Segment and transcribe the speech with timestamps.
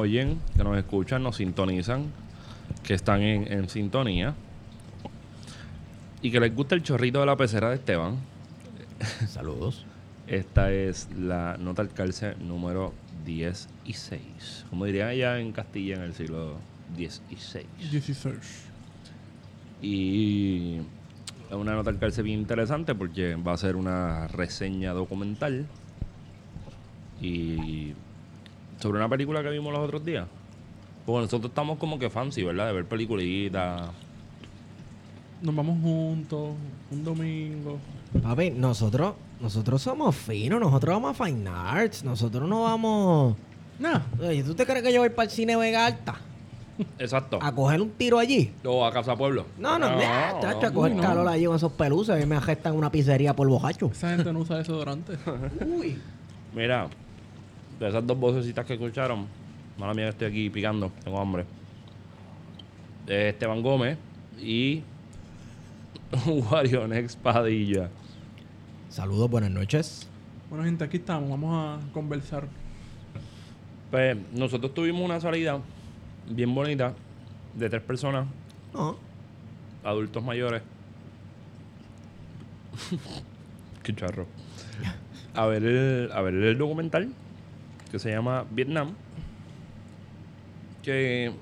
[0.00, 2.06] oyen, que nos escuchan, nos sintonizan,
[2.82, 4.34] que están en, en sintonía
[6.22, 8.16] y que les gusta el chorrito de la pecera de Esteban.
[9.28, 9.86] Saludos.
[10.26, 12.92] Esta es la nota al calce número
[13.24, 14.66] 10 y 6.
[14.70, 16.56] Como dirían allá en Castilla en el siglo
[16.96, 17.66] 16.
[17.90, 18.36] 16.
[19.82, 20.76] Y
[21.48, 25.66] es una nota al calce bien interesante porque va a ser una reseña documental.
[27.20, 27.94] Y
[28.80, 30.26] sobre una película que vimos los otros días.
[31.06, 32.68] Porque nosotros estamos como que fancy, ¿verdad?
[32.68, 33.88] De ver peliculitas.
[35.42, 36.50] Nos vamos juntos
[36.90, 37.78] un domingo.
[38.22, 43.36] Papi, nosotros, nosotros somos finos, nosotros vamos a Fine Arts, nosotros no vamos.
[43.78, 44.00] Nah.
[44.20, 46.16] Oye, ¿tú te crees que yo voy para el cine Vega Alta?
[46.98, 47.38] Exacto.
[47.40, 48.52] ¿A coger un tiro allí?
[48.64, 49.46] O a Casa Pueblo.
[49.58, 50.00] No, no, no,
[50.40, 51.02] chacho, a coger no.
[51.02, 53.90] calor allí con esos peluces y me gestan una pizzería por bojacho.
[53.92, 55.16] Esa gente no usa desodorante.
[55.66, 55.98] Uy.
[56.54, 56.88] Mira,
[57.80, 59.26] de esas dos vocecitas que escucharon,
[59.78, 61.44] mala mía que estoy aquí picando, tengo hambre.
[63.06, 63.96] De Esteban Gómez
[64.38, 64.82] y
[66.26, 67.88] Warionex Padilla.
[68.90, 70.06] Saludos, buenas noches.
[70.48, 71.30] bueno, gente, aquí estamos.
[71.30, 72.46] Vamos a conversar.
[73.90, 75.58] Pues nosotros tuvimos una salida
[76.28, 76.94] bien bonita
[77.54, 78.26] de tres personas,
[78.72, 78.96] No,
[79.82, 80.62] adultos mayores.
[83.82, 84.26] Qué charro.
[85.34, 87.08] A ver, el, a ver el documental
[87.90, 88.94] que se llama Vietnam.
[90.82, 91.32] Que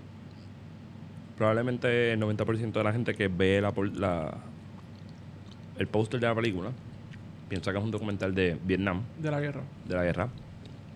[1.36, 4.34] probablemente el 90% de la gente que ve la, por- la-
[5.78, 6.70] el póster de la película
[7.48, 9.62] piensa que es un documental de Vietnam, De la guerra.
[9.86, 10.28] de la guerra,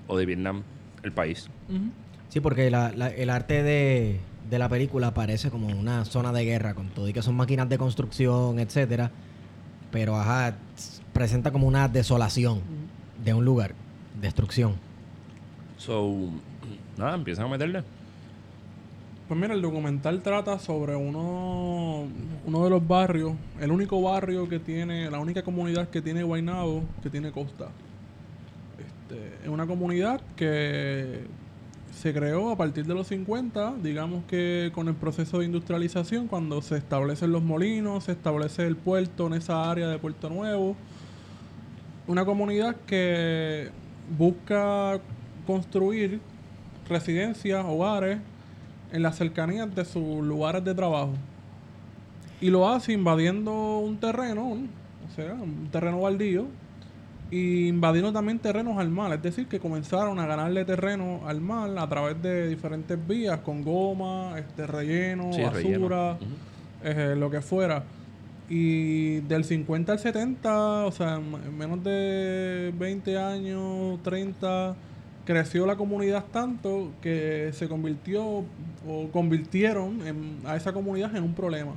[0.09, 0.63] o de Vietnam,
[1.03, 1.49] el país.
[2.29, 4.19] Sí, porque la- la- el arte de,
[4.51, 7.69] de la película parece como una zona de guerra, con todo y que son máquinas
[7.69, 9.11] de construcción, etcétera.
[9.93, 10.57] Pero, ajá,
[11.13, 12.61] presenta como una desolación
[13.25, 13.75] de un lugar,
[14.21, 14.75] destrucción.
[15.85, 16.15] So,
[16.97, 17.83] nada, empiezan a meterle.
[19.27, 22.07] Pues mira, el documental trata sobre uno,
[22.47, 26.85] uno de los barrios, el único barrio que tiene, la única comunidad que tiene Guaynabo,
[27.03, 27.67] que tiene costa.
[28.79, 31.25] Este, es una comunidad que
[31.93, 36.63] se creó a partir de los 50, digamos que con el proceso de industrialización, cuando
[36.63, 40.77] se establecen los molinos, se establece el puerto en esa área de Puerto Nuevo.
[42.07, 43.71] Una comunidad que
[44.17, 45.01] busca
[45.47, 46.21] construir
[46.89, 48.19] residencias, hogares,
[48.93, 51.13] en las cercanías de sus lugares de trabajo.
[52.41, 54.83] Y lo hace invadiendo un terreno, ¿no?
[55.11, 56.47] o sea, un terreno baldío,
[57.31, 59.13] y invadiendo también terrenos al mar.
[59.15, 63.65] Es decir, que comenzaron a ganarle terreno al mar a través de diferentes vías, con
[63.65, 66.37] goma, este relleno, Sí, basura, relleno.
[66.85, 67.85] Eh, lo que fuera.
[68.51, 74.75] Y del 50 al 70, o sea, en en menos de 20 años, 30,
[75.25, 78.45] creció la comunidad tanto que se convirtió
[78.89, 81.73] o convirtieron en- a esa comunidad en un problema.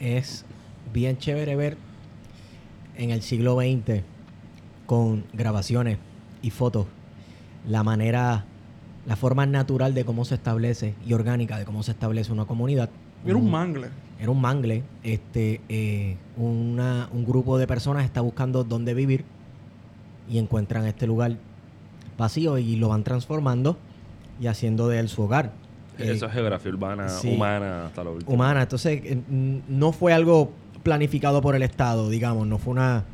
[0.00, 0.44] es
[0.92, 1.76] bien chévere ver
[2.96, 4.02] en el siglo XX
[4.86, 5.98] con grabaciones
[6.42, 6.86] y fotos
[7.68, 8.44] la manera,
[9.06, 12.90] la forma natural de cómo se establece y orgánica de cómo se establece una comunidad.
[13.24, 13.88] Era un mangle.
[14.18, 14.82] Era un mangle.
[15.04, 19.24] Este, eh, una- un grupo de personas está buscando dónde vivir
[20.28, 21.36] y encuentran este lugar
[22.18, 23.76] vacío y lo van transformando
[24.40, 25.52] y haciendo de él su hogar.
[25.98, 27.34] Eh, Esa geografía urbana, sí.
[27.34, 28.32] humana hasta lo último.
[28.32, 28.62] humana.
[28.62, 29.18] Entonces, eh,
[29.68, 30.50] no fue algo
[30.82, 33.04] planificado por el Estado, digamos, no fue una,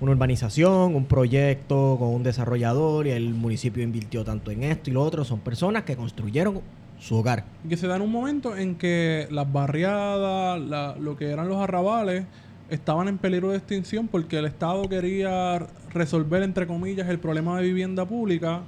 [0.00, 4.92] una urbanización, un proyecto con un desarrollador y el municipio invirtió tanto en esto y
[4.94, 5.24] lo otro.
[5.24, 6.60] Son personas que construyeron
[6.98, 7.44] su hogar.
[7.64, 11.48] Y que se da en un momento en que las barriadas, la- lo que eran
[11.48, 12.24] los arrabales,
[12.70, 17.64] estaban en peligro de extinción porque el Estado quería resolver, entre comillas, el problema de
[17.64, 18.62] vivienda pública,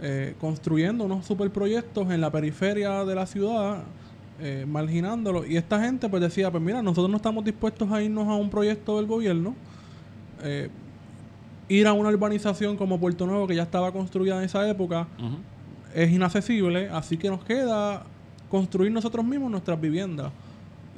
[0.00, 3.82] eh, construyendo unos superproyectos en la periferia de la ciudad,
[4.40, 5.44] eh, marginándolo.
[5.44, 8.48] Y esta gente pues decía, pues mira, nosotros no estamos dispuestos a irnos a un
[8.50, 9.54] proyecto del gobierno.
[10.42, 10.68] eh,
[11.68, 15.08] ir a una urbanización como Puerto Nuevo, que ya estaba construida en esa época,
[15.94, 18.04] es inaccesible, así que nos queda
[18.48, 20.30] construir nosotros mismos nuestras viviendas.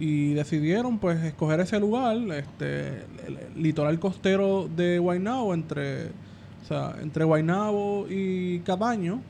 [0.00, 2.88] Y decidieron pues escoger ese lugar, este,
[3.26, 9.20] el, el litoral costero de Guaynabo, entre, o sea, entre Guaynabo y Cataño.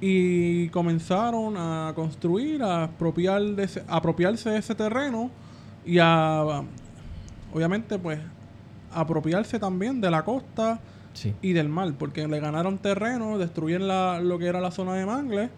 [0.00, 5.30] Y comenzaron a construir, a apropiar de ese- a apropiarse de ese terreno
[5.84, 6.62] y a,
[7.52, 8.18] obviamente, pues,
[8.94, 10.80] apropiarse también de la costa
[11.12, 11.34] Sí.
[11.42, 15.04] y del mar, porque le ganaron terreno, destruyen la, lo que era la zona de
[15.04, 15.50] mangle,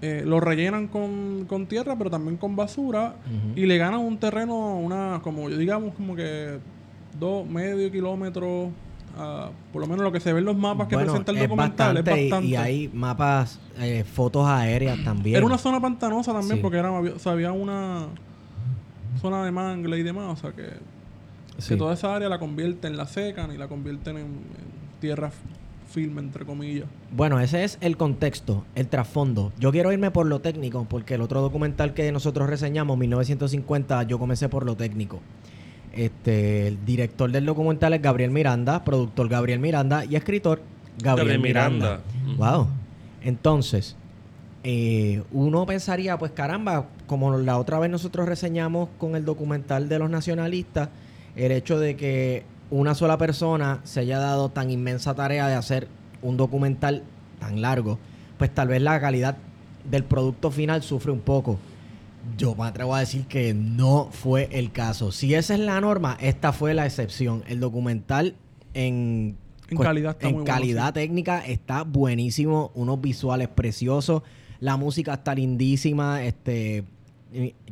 [0.00, 3.16] eh, lo rellenan con, con tierra, pero también con basura,
[3.56, 6.58] y le ganan un terreno, una como digamos, como que
[7.18, 8.70] dos, medio kilómetro
[9.16, 11.38] ah, por lo menos lo que se ve en los mapas que Bueno, presenta el
[11.38, 12.48] documental bastante, es bastante.
[12.48, 15.36] Y, hay mapas, eh, fotos aéreas también.
[15.36, 16.62] Era una zona pantanosa también Sí.
[16.62, 18.06] porque era, había, o sea, había una
[19.20, 20.68] zona de mangle y demás, o sea que,
[21.58, 21.70] Sí.
[21.70, 25.32] que toda esa área la convierten, la secan y la convierten en, en tierra
[25.88, 26.86] f- firme, entre comillas.
[27.10, 29.52] Bueno, ese es el contexto, el trasfondo.
[29.58, 34.18] Yo quiero irme por lo técnico, porque el otro documental que nosotros reseñamos, 1950, yo
[34.18, 35.20] comencé por lo técnico.
[35.92, 40.60] Este, el director del documental es Gabriel Miranda, productor Gabriel Miranda y escritor
[41.02, 42.00] Gabriel, Gabriel Miranda.
[42.24, 42.52] Miranda.
[42.56, 42.68] Wow.
[43.22, 43.96] Entonces,
[44.64, 49.98] eh, uno pensaría, pues caramba, como la otra vez nosotros reseñamos con el documental de
[49.98, 50.90] los nacionalistas,
[51.36, 55.88] el hecho de que una sola persona se haya dado tan inmensa tarea de hacer
[56.22, 57.02] un documental
[57.40, 57.98] tan largo,
[58.36, 59.36] pues tal vez la calidad
[59.88, 61.58] del producto final sufre un poco.
[62.36, 65.12] Yo me atrevo a decir que no fue el caso.
[65.12, 67.42] Si esa es la norma, esta fue la excepción.
[67.48, 68.34] El documental
[68.74, 69.36] en,
[69.80, 74.22] calidad está en muy bueno, calidad técnica está buenísimo, unos visuales preciosos,
[74.60, 76.84] la música está lindísima, este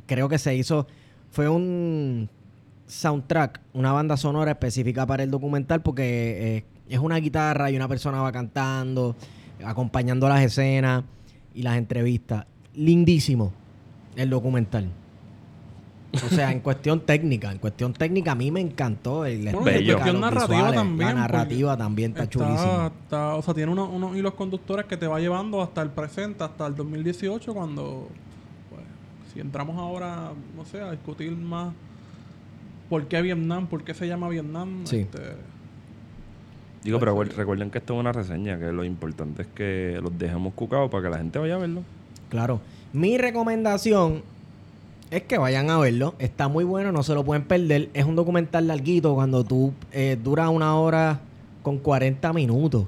[0.06, 0.86] creo que se hizo
[1.30, 2.28] fue un
[2.86, 7.88] soundtrack, una banda sonora específica para el documental porque eh, es una guitarra y una
[7.88, 9.16] persona va cantando,
[9.64, 11.04] acompañando las escenas
[11.54, 12.46] y las entrevistas.
[12.74, 13.52] Lindísimo
[14.16, 14.88] el documental.
[16.14, 19.84] O sea, en cuestión técnica, en cuestión técnica a mí me encantó el Bueno, en
[19.84, 22.92] cuestión narrativa visuales, también, La narrativa también está, chulísima.
[23.02, 26.44] está- o sea, tiene unos, unos hilos conductores que te va llevando hasta el presente,
[26.44, 28.08] hasta el 2018, cuando,
[28.70, 28.82] pues,
[29.34, 31.74] si entramos ahora, no sé, a discutir más
[32.88, 34.82] por qué Vietnam, por qué se llama Vietnam.
[34.86, 34.98] Sí.
[35.00, 35.18] este,
[36.84, 40.16] Digo, pero recuer- recuerden que esto es una reseña, que lo importante es que los
[40.18, 41.82] dejemos cucados para que la gente vaya a verlo.
[42.28, 42.60] Claro.
[42.92, 44.22] Mi recomendación
[45.10, 46.14] es que vayan a verlo.
[46.20, 47.88] Está muy bueno, no se lo pueden perder.
[47.92, 51.20] Es un documental larguito cuando tú eh, dura una hora
[51.62, 52.84] con 40 minutos.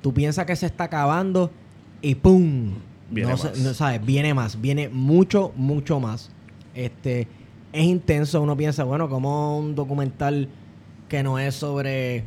[0.00, 1.50] Tú piensas que se está acabando
[2.02, 2.70] y ¡pum!
[3.10, 3.58] Viene no, se- más.
[3.58, 6.30] no sabes, viene más, viene mucho, mucho más.
[6.74, 7.26] Este
[7.72, 10.48] es intenso, uno piensa, bueno, como un documental
[11.08, 12.24] que no es sobre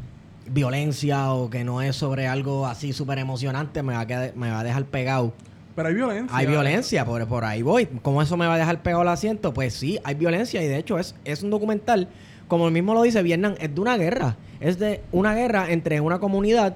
[0.50, 4.50] violencia o que no es sobre algo así súper emocionante me va, a quedar- me
[4.50, 5.34] va a dejar pegado.
[5.76, 6.38] pero hay violencia.
[6.38, 7.88] Hay violencia, por, por ahí voy.
[8.02, 9.54] ¿Cómo eso me va a dejar pegado al asiento?
[9.54, 12.10] Pues sí, hay violencia y de hecho es, es un documental,
[12.48, 14.36] como el mismo lo dice Vietnam, es de una guerra.
[14.60, 16.76] Es de una guerra entre una comunidad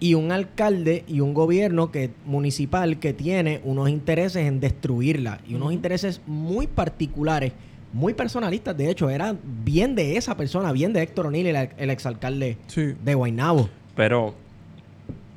[0.00, 5.54] y un alcalde y un gobierno que, municipal que tiene unos intereses en destruirla y
[5.54, 7.52] unos intereses muy particulares,
[7.92, 8.76] muy personalistas.
[8.76, 12.94] De hecho, era bien de esa persona, bien de Héctor O'Neill, el, el exalcalde Sí.
[13.02, 13.68] de Guaynabo.
[13.96, 14.34] Pero,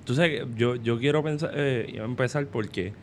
[0.05, 2.93] tú sabes, yo, yo quiero pensar, eh, empezar porque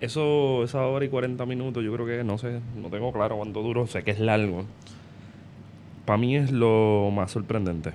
[0.00, 3.62] eso, esa hora y 40 minutos, yo creo que, no sé, no tengo claro cuánto
[3.62, 4.64] duro, sé que es largo.
[6.04, 7.92] Para mí es lo más sorprendente.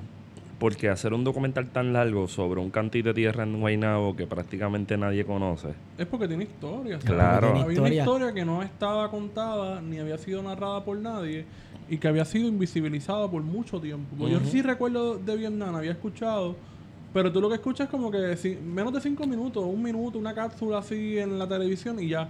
[0.60, 4.98] Porque hacer un documental tan largo sobre un cantito de tierra en Guaynabo que prácticamente
[4.98, 5.70] nadie conoce.
[6.00, 7.00] Es porque tiene historia.
[7.00, 7.06] ¿sabes?
[7.16, 7.50] Claro.
[7.50, 8.34] Había Tiene una historia.
[8.34, 11.46] que no estaba contada ni había sido narrada por nadie
[11.90, 14.16] y que había sido invisibilizada por mucho tiempo.
[14.18, 14.48] Porque Yo Ujú.
[14.50, 16.56] sí recuerdo de Vietnam, había escuchado,
[17.14, 20.18] pero tú lo que escuchas es como que si- menos de cinco minutos, un minuto,
[20.18, 22.30] una cápsula así en la televisión y ya.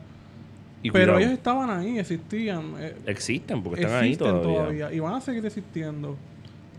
[0.83, 2.73] Y pero cuidado, ellos estaban ahí, existían.
[2.77, 4.91] eh, existen porque están ahí existen todavía.
[4.93, 6.17] y van a seguir existiendo.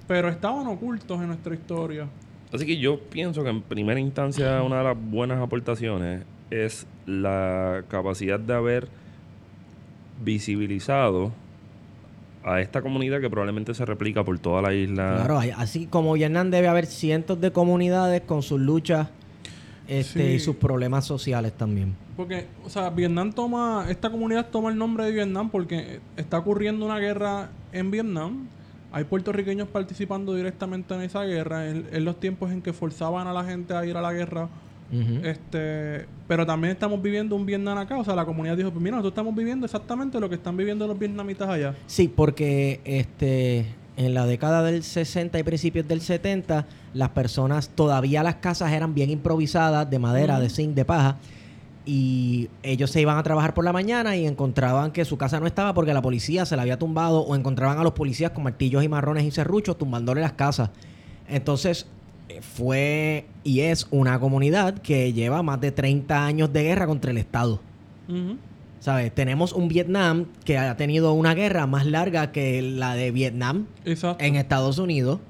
[0.08, 2.08] Pero estaban ocultos en nuestra historia.
[2.52, 7.84] Así que yo pienso que en primera instancia una de las buenas aportaciones es la
[7.88, 8.88] capacidad de haber
[10.24, 11.32] visibilizado
[12.42, 15.16] a esta comunidad que probablemente se replica por toda la isla.
[15.26, 19.08] Claro, así como Vietnam debe haber cientos de comunidades con sus luchas
[19.86, 20.34] este, Sí.
[20.34, 21.94] y sus problemas sociales también.
[22.16, 26.84] Porque, o sea, Vietnam toma, esta comunidad toma el nombre de Vietnam porque está ocurriendo
[26.86, 28.48] una guerra en Vietnam.
[28.92, 33.32] Hay puertorriqueños participando directamente en esa guerra, en, en los tiempos en que forzaban a
[33.32, 34.48] la gente a ir a la guerra.
[35.22, 37.98] Este, pero también estamos viviendo un Vietnam acá.
[37.98, 40.86] O sea, la comunidad dijo, pues mira, nosotros estamos viviendo exactamente lo que están viviendo
[40.86, 41.74] los vietnamitas allá.
[41.86, 43.66] Sí, porque este
[43.98, 48.94] en la década del 60 y principios del 70, las personas, todavía las casas eran
[48.94, 51.16] bien improvisadas, de madera, de zinc, de paja,
[51.90, 55.46] y ellos se iban a trabajar por la mañana y encontraban que su casa no
[55.46, 58.84] estaba porque la policía se la había tumbado, o encontraban a los policías con martillos
[58.84, 60.68] y marrones y serruchos tumbándole las casas.
[61.30, 61.86] Entonces,
[62.28, 67.10] eh, fue y es una comunidad que lleva más de 30 años de guerra contra
[67.10, 67.58] el Estado.
[68.80, 69.14] ¿Sabes?
[69.14, 74.22] Tenemos un Vietnam que ha tenido una guerra más larga que la de Vietnam Exacto.
[74.22, 75.20] en Estados Unidos.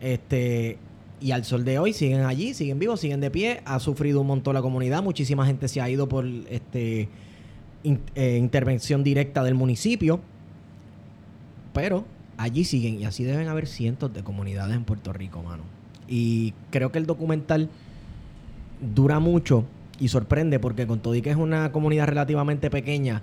[0.00, 0.78] Este,
[1.22, 3.62] y al sol de hoy siguen allí, siguen vivos, siguen de pie.
[3.64, 5.02] Ha sufrido un montón la comunidad.
[5.02, 7.08] Muchísima gente se ha ido por este
[7.84, 10.20] eh, intervención directa del municipio.
[11.72, 12.04] Pero
[12.36, 15.62] allí siguen y así deben haber cientos de comunidades en Puerto Rico, mano.
[16.08, 17.70] Y creo que el documental
[18.94, 19.64] dura mucho
[20.00, 23.22] y sorprende porque con todo y que es una comunidad relativamente pequeña,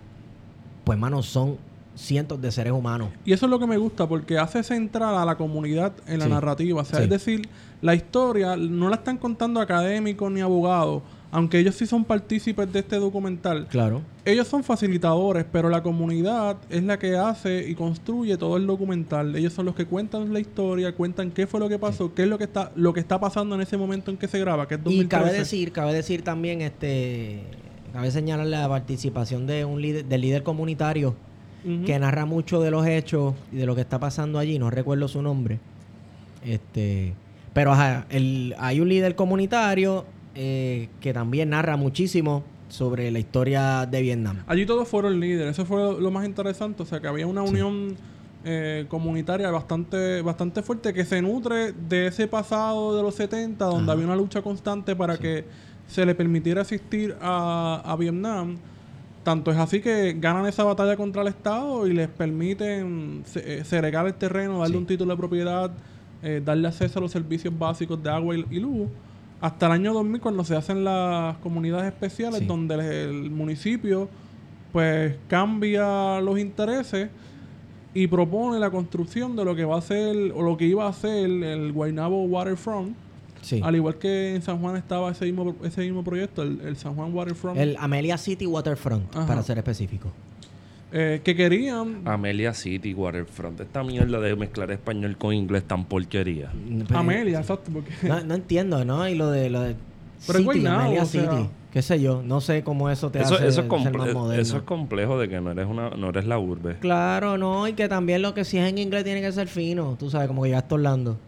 [0.86, 1.58] pues, mano, son
[2.00, 3.10] cientos de seres humanos.
[3.26, 6.26] Y eso es lo que me gusta porque hace central a la comunidad en la
[6.26, 6.32] Sí.
[6.32, 6.82] narrativa.
[6.82, 7.04] O sea, Sí.
[7.04, 7.50] es decir,
[7.82, 11.02] la historia no la están contando académicos ni abogados,
[11.32, 13.68] aunque ellos sí son partícipes de este documental.
[13.68, 14.02] Claro.
[14.26, 19.36] Ellos son facilitadores, pero la comunidad es la que hace y construye todo el documental.
[19.36, 22.28] Ellos son los que cuentan la historia, cuentan qué fue lo que pasó, qué es
[22.30, 24.76] lo que está lo que está pasando en ese momento en que se graba, que
[24.76, 25.08] es Y 2013.
[25.10, 27.44] cabe decir, cabe decir también, este,
[27.94, 31.16] cabe señalar la participación de un líder, del líder comunitario
[31.86, 34.58] Que narra mucho de los hechos y de lo que está pasando allí.
[34.60, 35.60] No recuerdo su nombre.
[36.44, 37.14] Este,
[37.54, 43.86] pero ajá, el- hay un líder comunitario eh, que también narra muchísimo sobre la historia
[43.86, 44.44] de Vietnam.
[44.48, 47.96] Allí todos fueron líderes, eso fue lo, más interesante, o sea que había una unión
[48.46, 53.84] eh, comunitaria bastante bastante fuerte que se nutre de ese pasado de los 70 donde
[53.84, 53.92] Ajá.
[53.92, 55.44] había una lucha constante para que
[55.88, 58.56] se le permitiera asistir a, a Vietnam.
[59.24, 64.08] Tanto es así que ganan esa batalla contra el Estado y les permiten eh, segregar
[64.08, 64.78] el terreno, darle Sí.
[64.78, 65.72] un título de propiedad,
[66.24, 68.88] eh, darle acceso a los servicios básicos de agua y, y luz.
[69.42, 72.46] Hasta el año 2000 cuando se hacen las comunidades especiales Sí.
[72.46, 74.08] donde el, el municipio
[74.72, 77.10] pues cambia los intereses
[77.94, 80.94] y propone la construcción de lo que va a ser o lo que iba a
[80.94, 82.96] ser el Guaynabo Waterfront.
[83.42, 83.62] Sí.
[83.64, 86.96] Al igual que en San Juan estaba ese mismo, ese mismo proyecto, el, el San
[86.96, 89.26] Juan Waterfront, El Amelia City Waterfront, Ajá.
[89.28, 90.12] para ser específico.
[90.92, 93.62] eh, que querían Amelia City, Waterfront.
[93.62, 96.52] Esta mierda de mezclar español con inglés tan porquería.
[96.94, 99.08] Amelia, exacto, porque No, no entiendo, ¿no?
[99.08, 99.50] Y lo de...
[99.50, 99.76] Lo de
[100.28, 101.50] Pero City, Amelia o sea- City.
[101.72, 102.24] Qué sé yo.
[102.26, 104.42] No sé cómo eso te Eso, hace eso, es ser más comple- moderno.
[104.42, 106.78] eso es complejo de que no eres una no eres la urbe.
[106.80, 109.96] Claro, no, y que también lo que si es en inglés tiene que ser fino.
[110.00, 111.20] Tú sabes, como que llegaste a Orlando.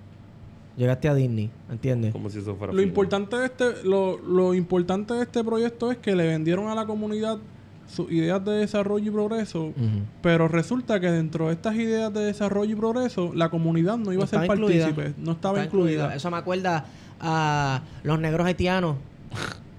[0.78, 2.14] Llegaste a Disney, ¿entiendes?
[2.14, 5.98] Como si eso fuera lo importante de este lo, lo importante de este proyecto es
[5.98, 7.38] que le vendieron a la comunidad
[7.88, 9.74] sus ideas de desarrollo y progreso,
[10.22, 14.22] pero resulta que dentro de estas ideas de desarrollo y progreso, la comunidad no iba
[14.22, 16.16] No a ser partícipe, no estaba Está incluida.
[16.16, 16.86] Eso me acuerda
[17.20, 18.96] a los negros haitianos.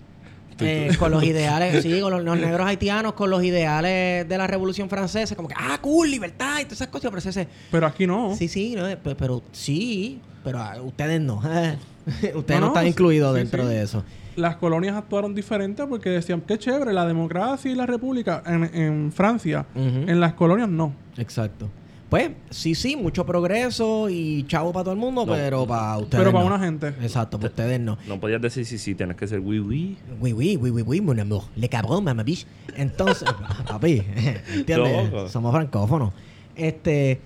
[0.60, 4.46] eh, con los ideales, sí, con los, los negros haitianos, con los ideales de la
[4.46, 8.06] Revolución Francesa, como que, ah, cool, libertad y todas esas cosas, pero ese, Pero aquí
[8.06, 8.36] no.
[8.36, 11.36] Sí, sí, no, pe- pero, sí, pero ah, ustedes no.
[12.34, 13.68] ustedes no, No, no, están sí, incluidos sí, dentro sí.
[13.68, 14.04] de eso.
[14.36, 19.12] Las colonias actuaron diferente porque decían, qué chévere, la democracia y la república en, en
[19.12, 19.66] Francia.
[19.74, 20.94] En las colonias no.
[21.18, 21.68] Exacto.
[22.08, 25.32] Pues, sí, sí, mucho progreso y chavo para todo el mundo, No.
[25.32, 26.54] pero para ustedes Pero para no.
[26.54, 26.88] una gente.
[27.00, 27.96] Exacto, para ustedes no.
[28.06, 29.96] No podías decir sí, sí, tienes que ser oui, oui.
[30.20, 31.44] Oui, oui, oui, oui, oui, mon amour.
[31.56, 32.46] Le cabrón, mamá biche.
[32.76, 33.26] Entonces,
[33.68, 34.02] papi,
[34.54, 35.30] ¿entiendes?
[35.32, 36.12] Somos francófonos.
[36.54, 37.18] Este,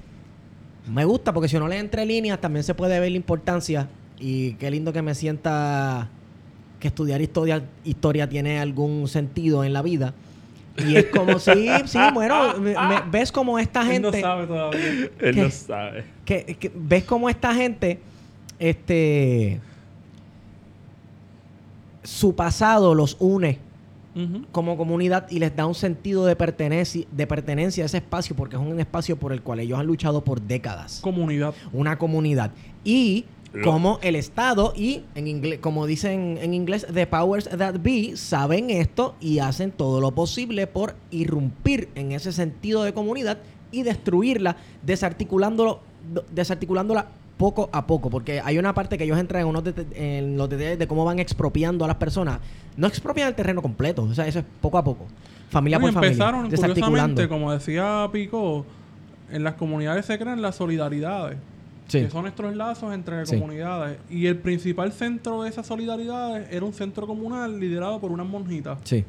[0.86, 3.88] me gusta porque si uno lee entre líneas también se puede ver la importancia
[4.18, 6.08] y qué lindo que me sienta
[6.80, 10.14] que estudiar historia, historia tiene algún sentido en la vida.
[10.78, 14.46] Y es como si, sí, bueno, me- me- ves como esta Él no gente sabe
[14.46, 14.88] todavía.
[14.90, 15.42] Él ¿Qué?
[15.42, 16.04] no sabe.
[16.24, 17.98] que, que ves como esta gente,
[18.58, 19.58] este,
[22.02, 23.58] su pasado los une
[24.52, 28.56] Como comunidad y les da un sentido de pertenencia, de pertenencia a ese espacio porque
[28.56, 31.00] es un espacio por el cual ellos han luchado por décadas.
[31.02, 31.52] Comunidad.
[31.73, 32.50] Una comunidad.
[32.82, 37.76] Y Lo- como el Estado y, en inglés, como dicen en inglés, the powers that
[37.82, 43.38] be, saben esto y hacen todo lo posible por irrumpir en ese sentido de comunidad
[43.70, 45.80] y destruirla, desarticulándolo,
[46.32, 50.36] desarticulándola poco a poco, porque hay una parte que ellos entran en, unos dete- en
[50.38, 52.38] los detalles de cómo van expropiando a las personas.
[52.76, 55.06] No expropian el terreno completo, o sea, eso es poco a poco.
[55.50, 56.12] Familia por familia.
[56.12, 58.64] empezaron, curiosamente, como decía Pico,
[59.30, 61.38] en las comunidades se crean las solidaridades.
[61.88, 62.00] Sí.
[62.00, 63.36] Que son nuestros lazos entre Sí.
[63.36, 63.98] comunidades.
[64.10, 68.78] Y el principal centro de esas solidaridades era un centro comunal liderado por unas monjitas.
[68.82, 69.04] Sí.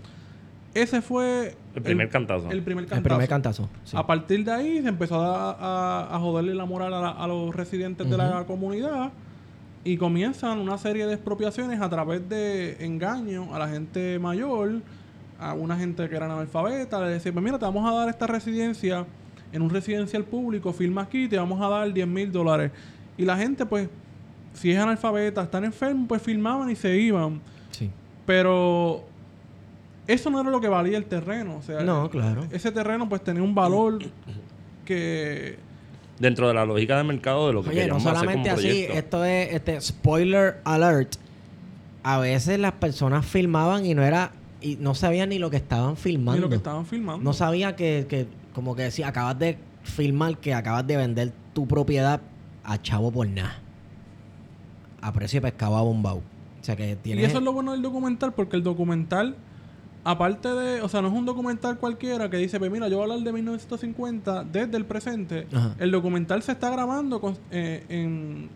[0.82, 2.50] Ese fue El primer cantazo.
[2.52, 3.04] El primer El cantazo.
[3.16, 3.70] primer cantazo.
[3.84, 3.96] sí.
[3.98, 7.28] A partir de ahí se empezó a, a- a joderle la moral a, la- a
[7.28, 9.12] los residentes de la comunidad
[9.84, 14.82] y comienzan una serie de expropiaciones a través de engaño a la gente mayor,
[15.40, 18.28] a una gente que era analfabeta, le decían, pues mira, te vamos a dar esta
[18.28, 19.06] residencia
[19.54, 22.72] en un residencial público, firma aquí, te vamos a dar 10 mil dólares.
[23.18, 23.88] Y la gente, pues,
[24.54, 27.40] si es analfabeta, están enfermos, pues firmaban y se iban.
[27.72, 27.90] Sí.
[28.26, 29.06] Pero
[30.08, 31.58] eso no era lo que valía el terreno.
[31.58, 32.46] O sea, No, claro.
[32.52, 34.00] ese terreno pues tenía un valor
[34.86, 35.58] que...
[36.20, 38.50] Dentro de la lógica de mercado de lo que Oye, no queríamos hacer como solamente
[38.50, 38.94] así, proyecto.
[38.98, 41.16] esto es este spoiler alert.
[42.04, 45.96] A veces las personas filmaban y no era y no sabían ni lo que estaban
[45.96, 46.38] filmando.
[46.38, 47.24] Ni lo que estaban filmando.
[47.24, 51.68] No sabía que, que como que si acabas de filmar que acabas de vender tu
[51.68, 52.20] propiedad
[52.64, 53.60] a chavo por nada.
[55.02, 56.18] A precio de pescado a bombao.
[56.18, 57.28] O sea que Y tienes...
[57.28, 59.36] eso es lo bueno del documental, porque el documental,
[60.12, 63.10] aparte de, o sea, no es un documental cualquiera que dice, pues mira, yo voy
[63.10, 65.48] a hablar de 1950 desde el presente.
[65.54, 65.76] Ajá.
[65.80, 68.50] El documental se está grabando con- eh, en,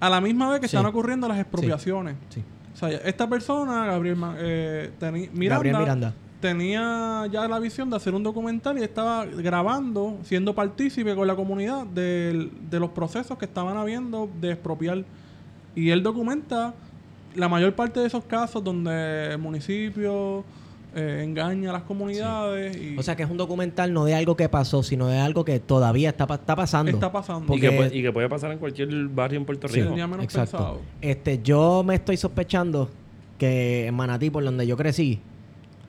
[0.00, 0.76] a la misma vez que Sí.
[0.76, 2.16] están ocurriendo las expropiaciones.
[2.30, 2.42] Sí.
[2.74, 4.90] O sea, esta persona, Gabriel eh,
[5.32, 6.14] Miranda, Gabriel Miranda.
[6.40, 11.34] tenía ya la visión de hacer un documental y estaba grabando, siendo partícipe con la
[11.36, 15.04] comunidad del- de los procesos que estaban habiendo de expropiar.
[15.74, 16.74] Y él documenta
[17.36, 20.44] la mayor parte de esos casos donde el municipio
[20.94, 24.36] eh, engaña a las comunidades y O sea que es un documental no de algo
[24.36, 26.90] que pasó, sino de algo que todavía está, pa- está pasando.
[26.90, 27.54] está pasando.
[27.54, 29.76] Y que, puede, y que puede pasar en cualquier barrio en Puerto Sí.
[29.76, 29.90] Rico.
[29.90, 30.56] Tenía menos Exacto.
[30.56, 30.80] pensado.
[31.02, 32.88] Este, yo me estoy sospechando
[33.38, 35.20] que en Manatí, por donde yo crecí,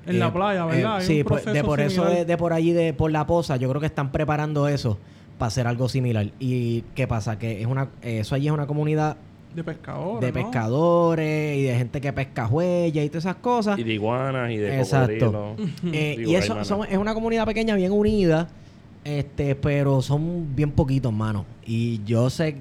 [0.06, 0.96] En la playa, ¿verdad?
[0.98, 3.12] Hay Eh, sí, un por- de proceso por eso de, de por allí, de por
[3.12, 4.98] la poza, yo creo que están preparando eso
[5.38, 6.30] para hacer algo similar.
[6.40, 7.38] ¿Y qué pasa?
[7.38, 9.18] Que es una, eso allí es una comunidad
[9.56, 10.22] de pescadores.
[10.34, 10.46] de ¿no?
[10.46, 13.80] pescadores y de gente que pesca huellas y todas esas cosas.
[13.80, 15.32] Y de iguanas y de Exacto.
[15.32, 15.72] cocodrilos.
[15.94, 18.50] Eh, y eso son- es una comunidad pequeña, bien unida,
[19.04, 21.46] este, pero son bien poquitos, mano.
[21.66, 22.58] Y yo sé,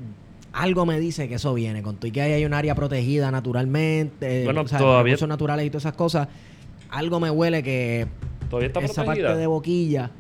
[0.53, 1.83] algo me dice que eso viene.
[1.83, 5.29] Con tú y que ahí hay un área protegida naturalmente, Bueno, o sea, todavía- recursos
[5.29, 6.29] naturales y todas esas cosas.
[6.90, 8.07] Algo me huele que
[8.49, 9.29] Todavía está esa protegida.
[9.29, 10.11] parte de boquilla.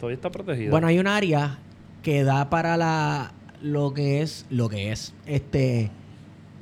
[0.00, 0.70] Todavía está protegida.
[0.70, 1.58] Bueno, hay un área
[2.02, 5.90] que da para la lo que es lo que es este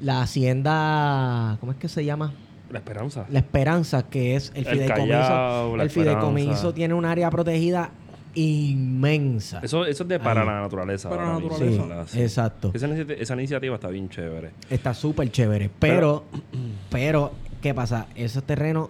[0.01, 2.33] la hacienda ¿cómo es que se llama?
[2.71, 3.27] La esperanza.
[3.31, 5.09] La Esperanza, que es el El fideicomiso.
[5.09, 7.91] Callao, La el fideicomiso tiene un área protegida
[8.35, 9.59] inmensa.
[9.63, 10.47] Eso, eso es de para Ahí.
[10.47, 11.09] la naturaleza.
[11.11, 11.83] Para la naturaleza.
[11.83, 12.07] Sí, ¿verdad?
[12.09, 12.23] Sí.
[12.23, 12.71] exacto.
[12.73, 14.51] Esa, inici- esa iniciativa está bien chévere.
[14.71, 15.69] Está súper chévere.
[15.81, 16.25] Pero,
[16.91, 18.07] pero, ¿qué pasa?
[18.15, 18.89] Esos terrenos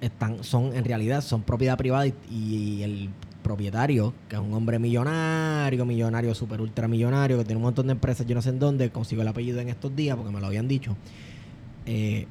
[0.00, 3.10] están, son, en realidad, son propiedad privada y, y el
[3.48, 7.92] propietario, que es un hombre millonario, millonario, super ultra millonario, que tiene un montón de
[7.92, 10.46] empresas, yo no sé en dónde, consigo el apellido en estos días porque me lo
[10.46, 10.96] habían dicho.
[11.86, 12.26] eh,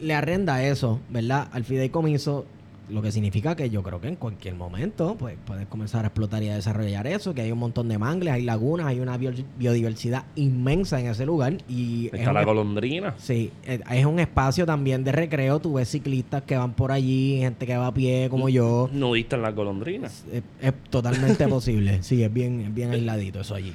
[0.00, 1.48] le arrenda eso, ¿verdad?
[1.52, 2.46] Al fideicomiso,
[2.90, 6.42] lo que significa que yo creo que en cualquier momento pues puedes comenzar a explotar
[6.42, 9.32] y a desarrollar eso, que hay un montón de mangles, hay lagunas, hay una bio-
[9.58, 13.14] biodiversidad inmensa en ese lugar y es Está un la es- golondrina.
[13.16, 17.38] Sí, eh, es un espacio también de recreo, tú ves ciclistas que van por allí,
[17.38, 18.90] gente que va a pie como yo.
[18.92, 20.24] Nudista en las golondrinas.
[20.30, 23.72] Es, es totalmente posible, sí, es bien, es bien aisladito eso allí.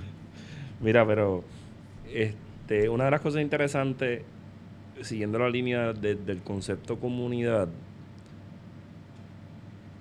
[0.81, 1.43] Mira, pero
[2.13, 4.21] este, una de las cosas interesantes,
[5.01, 7.69] siguiendo la línea de- del concepto comunidad,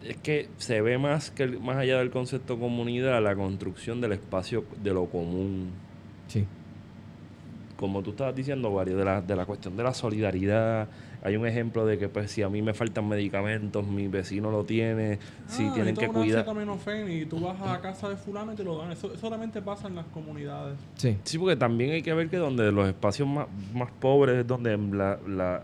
[0.04, 4.12] es que se ve más que el- más allá del concepto comunidad la construcción del
[4.12, 5.70] espacio de lo común.
[6.28, 6.46] Sí.
[7.76, 10.88] Como tú estabas diciendo, Wario, de la, de la cuestión de la solidaridad.
[11.22, 14.64] Hay un ejemplo de que pues si a mí me faltan medicamentos, mi vecino lo
[14.64, 17.10] tiene, si Ah, tienen necesito que cuidar.
[17.10, 18.92] y tú vas a casa de fulano y te lo dan.
[18.92, 20.76] Eso solamente pasa en las comunidades.
[20.96, 21.16] Sí.
[21.24, 24.76] Sí, porque también hay que ver que donde los espacios más, más pobres es donde
[24.76, 25.62] la, la-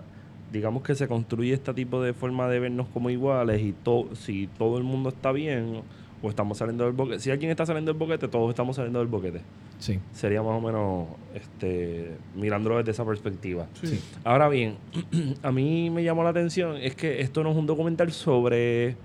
[0.55, 4.47] digamos que se construye este tipo de forma de vernos como iguales y to, si
[4.57, 5.83] todo el mundo está bien
[6.23, 9.09] o estamos saliendo del boquete, si alguien está saliendo del boquete, todos estamos saliendo del
[9.09, 9.41] boquete.
[9.81, 9.99] Sí.
[10.13, 13.67] Sería más o menos este mirándolo desde esa perspectiva.
[13.83, 14.01] Sí.
[14.23, 14.77] Ahora bien,
[15.43, 18.97] a mí me llamó la atención es que esto no es un documental sobre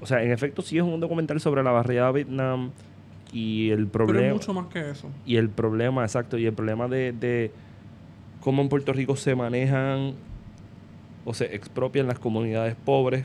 [0.00, 2.70] o sea, en efecto sí es un documental sobre la barriada de Vietnam
[3.32, 5.08] y el Pero problema es mucho más que eso.
[5.26, 7.50] y el problema, exacto, y el problema de, de
[8.40, 10.14] cómo en Puerto Rico se manejan
[11.24, 13.24] o se expropian las comunidades pobres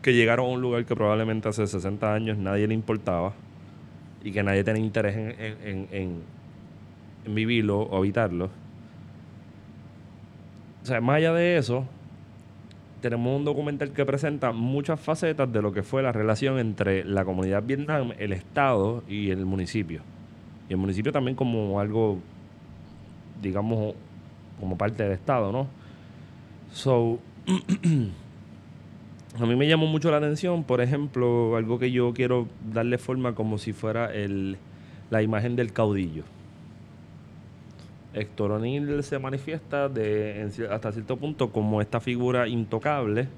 [0.00, 3.32] que llegaron a un lugar que probablemente hace 60 años nadie le importaba
[4.24, 6.22] y que nadie tenía interés en, en-
[7.26, 8.50] vivirlo o habitarlo.
[10.82, 11.84] O sea, más allá de eso,
[13.00, 17.24] tenemos un documental que presenta muchas facetas de lo que fue la relación entre la
[17.24, 20.02] comunidad Vietnam, el Estado y el municipio.
[20.68, 22.18] Y el municipio también como algo,
[23.40, 23.94] digamos,
[24.58, 25.68] como parte del Estado, ¿no?
[26.72, 27.20] So,
[29.38, 33.34] a mí me llamó mucho la atención, por ejemplo, algo que yo quiero darle forma
[33.34, 34.56] como si fuera el,
[35.10, 36.24] la imagen del caudillo.
[38.14, 43.28] Héctor O'Neill se manifiesta de, en hasta cierto punto como esta figura intocable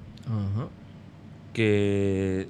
[1.53, 2.47] que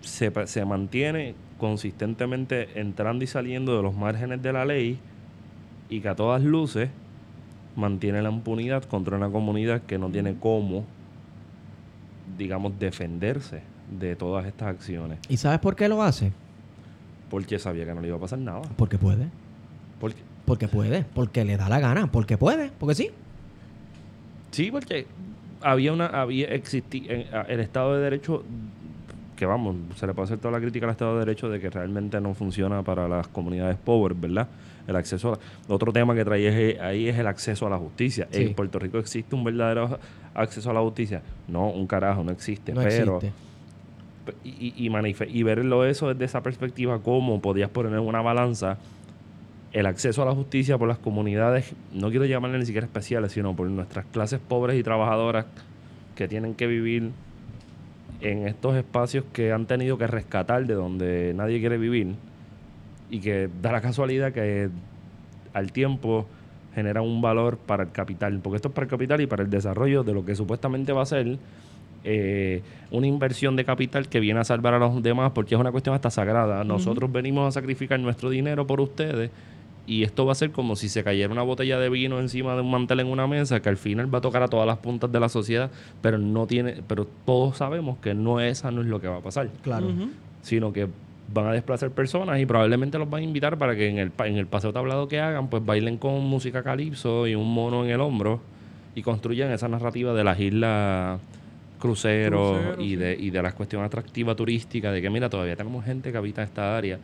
[0.00, 4.98] se, se mantiene consistentemente entrando y saliendo de los márgenes de la ley
[5.90, 6.88] y que a todas luces
[7.76, 10.84] mantiene la impunidad contra una comunidad que no tiene cómo,
[12.38, 13.62] digamos, defenderse
[13.98, 15.18] de todas estas acciones.
[15.28, 16.32] ¿Y sabes por qué lo hace?
[17.28, 18.62] Porque sabía que no le iba a pasar nada.
[18.76, 19.26] Porque puede.
[20.00, 21.04] Porque, Porque puede.
[21.14, 22.10] Porque le da la gana.
[22.10, 22.70] Porque puede.
[22.78, 23.10] Porque sí.
[24.50, 25.06] sí, porque
[25.62, 28.42] había una, había existi en- a- el Estado de Derecho
[29.36, 31.70] que vamos, se le puede hacer toda la crítica al Estado de Derecho de que
[31.70, 34.48] realmente no funciona para las comunidades pobres, ¿verdad?
[34.86, 35.38] El acceso a,
[35.72, 38.28] otro tema que trae ahí es el acceso a la justicia.
[38.32, 39.98] ¿En Puerto Rico existe un verdadero
[40.34, 41.22] acceso a la justicia?
[41.48, 42.72] No, un carajo, no existe.
[42.72, 43.32] pero existe.
[44.44, 48.78] Y, y, y verlo eso desde esa perspectiva, cómo podías poner en una balanza
[49.72, 53.54] el acceso a la justicia por las comunidades, no quiero llamarle ni siquiera especiales, sino
[53.54, 55.46] por nuestras clases pobres y trabajadoras
[56.16, 57.12] que tienen que vivir
[58.20, 62.14] en estos espacios que han tenido que rescatar de donde nadie quiere vivir
[63.10, 64.70] y que da la casualidad que
[65.52, 66.26] al tiempo
[66.74, 69.50] genera un valor para el capital, porque esto es para el capital y para el
[69.50, 71.38] desarrollo de lo que supuestamente va a ser
[72.04, 75.72] eh, una inversión de capital que viene a salvar a los demás porque es una
[75.72, 76.64] cuestión hasta sagrada.
[76.64, 79.30] Nosotros venimos a sacrificar nuestro dinero por ustedes
[79.86, 82.60] y esto va a ser como si se cayera una botella de vino encima de
[82.60, 85.10] un mantel en una mesa que al final va a tocar a todas las puntas
[85.10, 85.70] de la sociedad,
[86.00, 89.20] pero no tiene, pero todos sabemos que no esa no es lo que va a
[89.20, 89.50] pasar.
[89.62, 89.88] Claro.
[90.42, 90.88] Sino que
[91.32, 94.36] van a desplazar personas y probablemente los van a invitar para que en el, en
[94.36, 98.00] el paseo tablado que hagan, pues bailen con música calipso y un mono en el
[98.00, 98.40] hombro
[98.94, 101.20] y construyan esa narrativa de las islas
[101.78, 106.12] cruceros y, de, y de la cuestión atractiva turística, de que mira, todavía tenemos gente
[106.12, 106.98] que habita esta área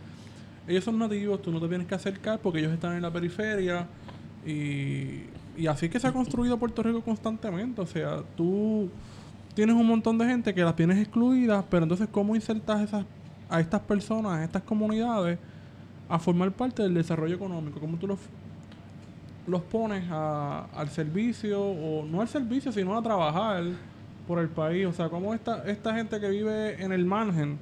[0.68, 3.86] ellos son nativos, tú no te tienes que acercar porque ellos están en la periferia.
[4.44, 5.22] Y,
[5.56, 7.80] y así que se ha construido Puerto Rico constantemente.
[7.80, 8.90] O sea, tú
[9.54, 13.04] tienes un montón de gente que las tienes excluidas, pero entonces, ¿cómo insertas esas,
[13.48, 15.38] a estas personas, a estas comunidades,
[16.08, 17.80] a formar parte del desarrollo económico?
[17.80, 18.18] ¿Cómo tú los,
[19.46, 23.64] los pones a, al servicio, o no al servicio, sino a trabajar
[24.26, 24.86] por el país?
[24.86, 27.58] O sea, ¿cómo esta, esta gente que vive en el margen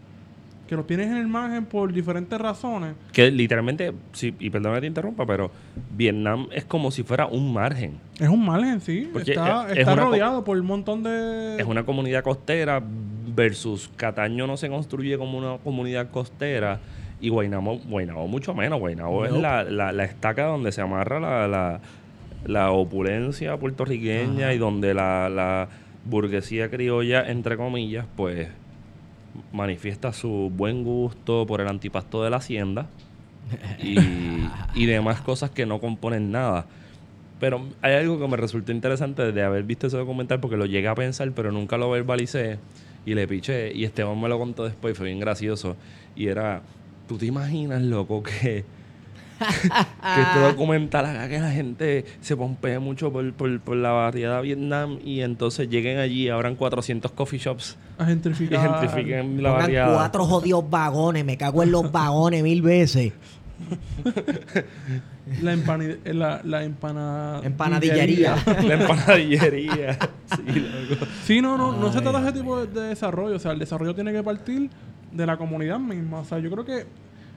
[0.69, 2.95] que los tienes en el margen por diferentes razones.
[3.13, 5.51] Que literalmente, sí, y perdón que te interrumpa, pero
[5.95, 7.99] Vietnam es como si fuera un margen.
[8.19, 9.11] Es un margen, sí.
[9.27, 11.57] está, está rodeado por un montón de...
[11.59, 12.83] Es una comunidad costera
[13.35, 16.81] versus Cataño no se construye como una comunidad costera
[17.21, 18.79] y Guaynabo, Guaynabo mucho menos.
[18.81, 21.81] Guaynabo es la, la, estaca donde se amarra la, la,
[22.47, 25.69] la opulencia puertorriqueña y donde la, la
[26.05, 28.49] burguesía criolla, entre comillas, pues
[29.53, 32.87] manifiesta su buen gusto por el antipasto de la hacienda
[33.83, 36.67] y, demás cosas que no componen nada.
[37.41, 40.89] Pero hay algo que me resultó interesante de haber visto ese documental porque lo llegué
[40.89, 42.59] a pensar, pero nunca lo verbalicé
[43.05, 43.73] y le piché.
[43.75, 45.77] Y Esteban me lo contó después y fue bien gracioso.
[46.17, 46.63] Y era,
[47.09, 48.65] ¿tú te imaginas, loco, que
[49.39, 54.43] que este documental haga que la gente se pompee mucho por, por, la variedad de
[54.43, 57.77] Vietnam y entonces lleguen allí y abran 400 coffee shops.
[57.99, 58.59] A gentrificar.
[58.59, 59.95] Y gentrifiquen la variedad.
[59.95, 63.13] cuatro jodidos vagones, me cago en los vagones mil veces.
[65.43, 68.37] La, empanid la, la empanadillería.
[68.63, 69.99] la empanadillería.
[71.25, 73.37] sí, no, no, no se trata de ese tipo de desarrollo.
[73.37, 74.71] O sea, el desarrollo tiene que partir
[75.13, 76.21] de la comunidad misma.
[76.21, 76.87] O sea, yo creo que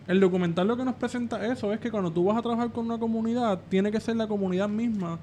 [0.08, 2.86] el documental lo que nos presenta eso es que cuando tú vas a trabajar con
[2.86, 5.20] una comunidad, tiene que ser la comunidad misma.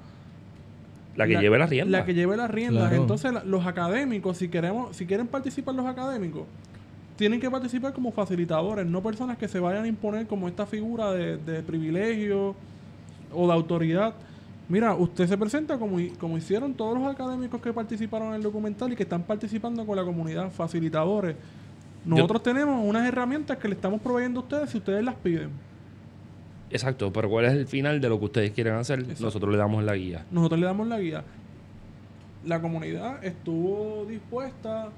[1.15, 1.99] La que lleve las riendas.
[1.99, 2.91] La que lleve las riendas.
[2.93, 6.43] Entonces, los académicos, si queremos, si quieren participar los académicos,
[7.15, 11.11] tienen que participar como facilitadores, no personas que se vayan a imponer como esta figura
[11.11, 12.55] de, de privilegio
[13.33, 14.13] o de autoridad.
[14.67, 18.91] Mira, usted se presenta como, como hicieron todos los académicos que participaron en el documental
[18.91, 21.35] y que están participando con la comunidad, facilitadores
[22.05, 25.49] nosotros tenemos unas herramientas que le estamos proveyendo a ustedes si ustedes las piden.
[26.69, 29.05] Exacto, pero ¿cuál es el final de lo que ustedes quieren hacer?
[29.19, 30.25] Nosotros le damos la guía.
[30.31, 31.23] Nosotros le damos la guía.
[32.45, 34.89] La comunidad estuvo dispuesta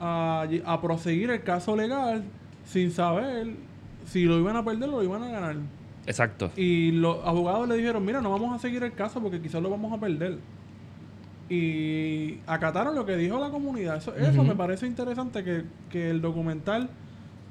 [0.00, 2.24] a, a proseguir el caso legal
[2.64, 3.48] sin saber
[4.06, 5.56] si lo iban a perder o lo iban a ganar.
[6.06, 6.50] Exacto.
[6.56, 9.70] Y los abogados le dijeron, mira, no vamos a seguir el caso porque quizás lo
[9.70, 10.38] vamos a perder
[11.48, 13.96] y acataron lo que dijo la comunidad.
[13.96, 16.88] Eso, eso me parece interesante que, que, el documental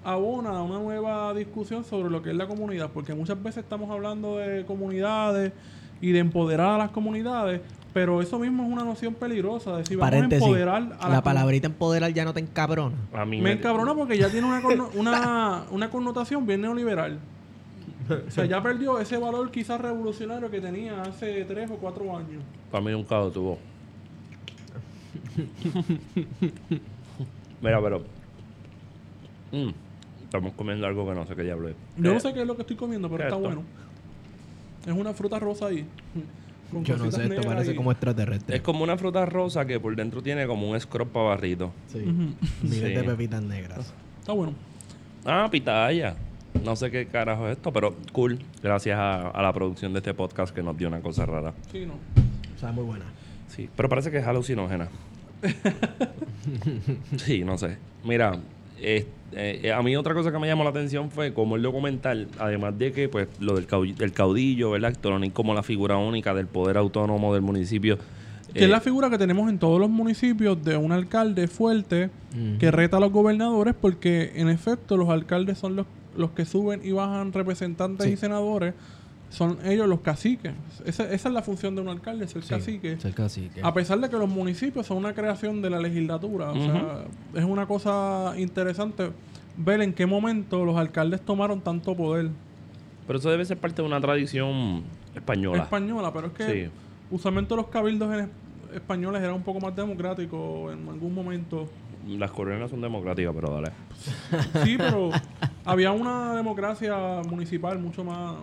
[0.03, 3.89] abona a una nueva discusión sobre lo que es la comunidad, porque muchas veces estamos
[3.89, 5.53] hablando de comunidades
[6.01, 7.61] y de empoderar a las comunidades,
[7.95, 9.77] pero eso mismo es una noción peligrosa.
[9.77, 12.97] De si vamos a empoderar a la, palabrita empoderar ya no te encabrona.
[13.13, 14.61] A mí me, encabrona porque ya tiene una,
[14.95, 17.19] una, una connotación bien neoliberal.
[18.27, 22.43] O sea, ya perdió ese valor quizás revolucionario que tenía hace tres o cuatro años.
[22.69, 23.59] Para mí nunca lo tuvo.
[27.61, 28.03] Mira, pero.
[29.53, 29.69] Mm,
[30.21, 31.75] estamos comiendo algo que no sé qué diablo es.
[31.95, 33.63] Yo no eh, sé qué es lo que estoy comiendo, pero está bueno.
[34.85, 35.87] Es una fruta rosa ahí.
[36.83, 38.55] Yo no sé, esto parece como extraterrestre.
[38.55, 41.71] Es como una fruta rosa que por dentro tiene como un scrub para barrito.
[41.87, 42.03] Sí.
[42.63, 43.93] de pepitas negras.
[44.19, 44.53] Está bueno.
[45.25, 46.15] Ah, pitaya.
[46.63, 48.39] No sé qué carajo es esto, pero cool.
[48.63, 51.53] Gracias a, a, la producción de este podcast que nos dio una cosa rara.
[51.71, 51.93] Sí, no.
[51.93, 53.05] O sea, muy buena.
[53.47, 54.87] Sí, pero parece que es alucinógena.
[57.17, 57.77] sí, no sé.
[58.03, 58.39] Mira,
[58.79, 62.27] eh, eh, a mí otra cosa que me llamó la atención fue como el documental,
[62.39, 64.95] además de que pues lo del caudillo, del caudillo ¿verdad?
[65.33, 67.97] Como la figura única del poder autónomo del municipio.
[68.53, 72.09] Que es eh, la figura que tenemos en todos los municipios de un alcalde fuerte
[72.59, 75.85] que reta a los gobernadores porque en efecto los alcaldes son los,
[76.17, 78.13] los que suben y bajan representantes Sí.
[78.13, 78.73] y senadores.
[79.35, 80.53] Son ellos los caciques.
[80.85, 82.97] Esa, esa es la función de un alcalde, ser Sí, cacique.
[82.99, 83.59] ser cacique.
[83.61, 86.51] A pesar de que los municipios son una creación de la legislatura.
[86.51, 89.11] O sea, es una cosa interesante
[89.57, 92.29] ver en qué momento los alcaldes tomaron tanto poder.
[93.07, 95.63] Pero eso debe ser parte de una tradición española.
[95.63, 96.71] Española, pero es que Sí.
[97.11, 98.29] usualmente los cabildos en es-
[98.75, 101.67] españoles eran un poco más democráticos en algún momento.
[102.07, 103.71] Las coreanas son democráticas, pero dale.
[104.63, 105.09] Sí, pero
[105.65, 108.35] había una democracia municipal mucho más,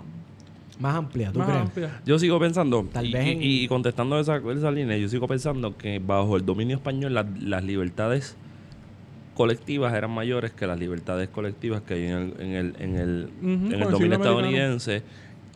[0.81, 1.63] Más amplia, ¿tú más crees?
[1.63, 2.01] amplia.
[2.07, 5.29] Yo sigo pensando, Tal y, vez y- en- y contestando esa, esa línea, yo sigo
[5.29, 8.37] pensando que bajo el dominio español la- las libertades
[9.35, 13.29] colectivas eran mayores que las libertades colectivas que hay en el, en el, en el,
[13.43, 14.15] en dominio americano.
[14.15, 15.03] estadounidense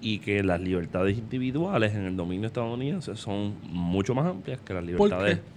[0.01, 4.83] y que las libertades individuales en el dominio estadounidense son mucho más amplias que las
[4.85, 5.39] ¿Por libertades.
[5.39, 5.56] qué?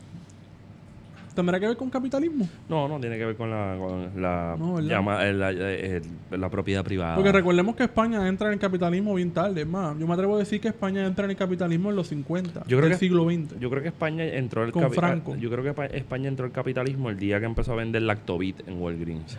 [1.36, 2.48] ¿Tendrá que ver con capitalismo?
[2.68, 4.90] No, no tiene que ver con la, con la, No, ¿verdad?
[4.90, 7.16] llama- eh, la, eh, la propiedad privada.
[7.16, 9.62] Porque recordemos que España entra en el capitalismo bien tarde.
[9.62, 12.08] Es más, yo me atrevo a decir que España entra en el capitalismo en los
[12.08, 13.60] 50 Yo creo del que- siglo XX.
[13.60, 15.36] Yo creo que España entró el Con Franco.
[15.36, 18.68] Yo creo que Pa- España entró al capitalismo el día que empezó a vender Lactobit
[18.68, 19.38] en Walgreens.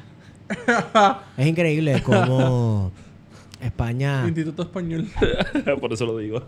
[1.37, 2.91] Es increíble cómo
[3.61, 5.07] España Instituto Español.
[5.81, 6.43] Por eso lo digo.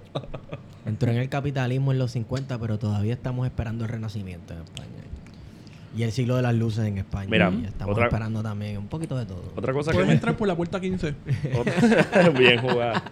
[0.86, 4.88] entró en el capitalismo en los 50, pero todavía estamos esperando el renacimiento en España.
[5.96, 7.28] Y el siglo de las luces en España.
[7.30, 9.52] Mira, Y estamos otra- esperando también un poquito de todo.
[9.54, 10.14] Otra cosa que Puedes me...
[10.14, 11.14] entrar por la puerta 15.
[11.58, 13.02] Otra- Bien jugada.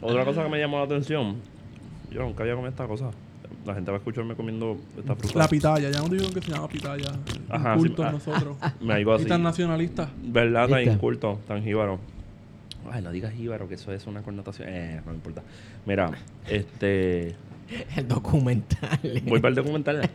[0.00, 1.36] Otra cosa que me llamó la atención.
[2.10, 3.10] Yo nunca había comido esta cosa.
[3.66, 5.38] La gente va a escucharme comiendo esta fruta.
[5.38, 5.90] La pitaya.
[5.90, 7.12] Ya no digo que se llama pitaya.
[7.50, 8.12] Ajá, sí, ah.
[8.12, 8.56] nosotros.
[8.80, 9.24] Me digo así.
[9.24, 10.08] Internacionalistas.
[10.22, 10.68] ¿Verdad?
[10.68, 11.98] Tan inculto, tan jíbaro.
[12.90, 14.68] Ay, no digas jíbaro, que eso es una connotación.
[14.70, 15.42] Eh, no me importa.
[15.84, 16.10] Mira,
[16.48, 17.36] este...
[17.94, 18.98] El documental.
[19.26, 20.08] Voy para el documental.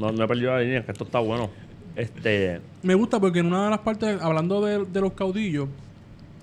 [0.00, 1.50] No, no he perdido la línea, que esto está bueno.
[1.94, 2.60] Este...
[2.82, 5.68] Me gusta porque en una de las partes, hablando de, de los caudillos,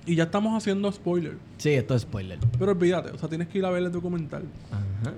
[0.06, 1.34] y ya estamos haciendo spoiler.
[1.58, 2.38] Sí, esto es spoiler.
[2.60, 4.44] Pero olvídate, o sea, tienes que ir a ver el documental.
[4.72, 5.14] Ajá.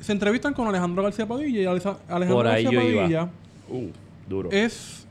[0.00, 3.02] Se entrevistan con Alejandro García Padilla y Alesa- Alejandro Por ahí García yo iba.
[3.02, 3.28] Padilla
[3.68, 3.88] Uh,
[4.28, 4.50] duro.
[4.52, 5.06] es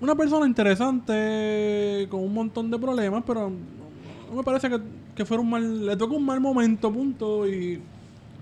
[0.00, 4.78] una persona interesante con un montón de problemas, pero no me parece que,
[5.14, 5.86] que fuera un mal.
[5.86, 7.80] Le tocó un mal momento, punto, y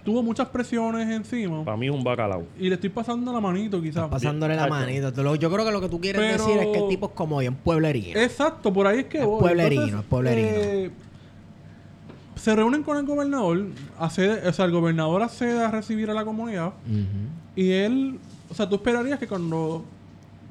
[0.08, 1.62] tuvo muchas presiones encima.
[1.66, 2.46] Para mí es un bacalao.
[2.58, 4.08] Y le estoy pasando la manito, quizás.
[4.08, 6.88] Pasándole la lo- Yo creo que lo que tú quieres Pero- decir es que el
[6.88, 8.18] tipo es como bien pueblerino.
[8.18, 9.40] Exacto, por ahí es que Es voy.
[9.40, 10.48] pueblerino, Entonces, es pueblerino.
[10.50, 10.90] eh,
[12.36, 13.66] se reúnen con el gobernador,
[13.98, 16.72] accede- o sea, el gobernador accede a recibir a la comunidad
[17.54, 18.18] y él,
[18.48, 19.84] o sea, tú esperarías que cuando,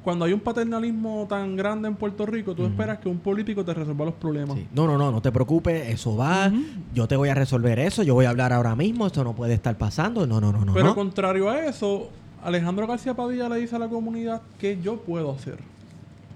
[0.08, 3.74] cuando hay un paternalismo tan grande en Puerto Rico, tú esperas que un político te
[3.74, 4.56] resuelva los problemas.
[4.58, 4.66] Sí.
[4.74, 6.50] No, no, no, no te preocupes, eso va.
[6.96, 9.54] Yo te voy a resolver eso, yo voy a hablar ahora mismo, esto no puede
[9.54, 10.26] estar pasando.
[10.26, 10.74] No, no, no, no.
[10.74, 10.96] Pero no.
[10.96, 12.08] contrario a eso,
[12.42, 15.58] Alejandro García Padilla le dice a la comunidad que yo puedo hacer.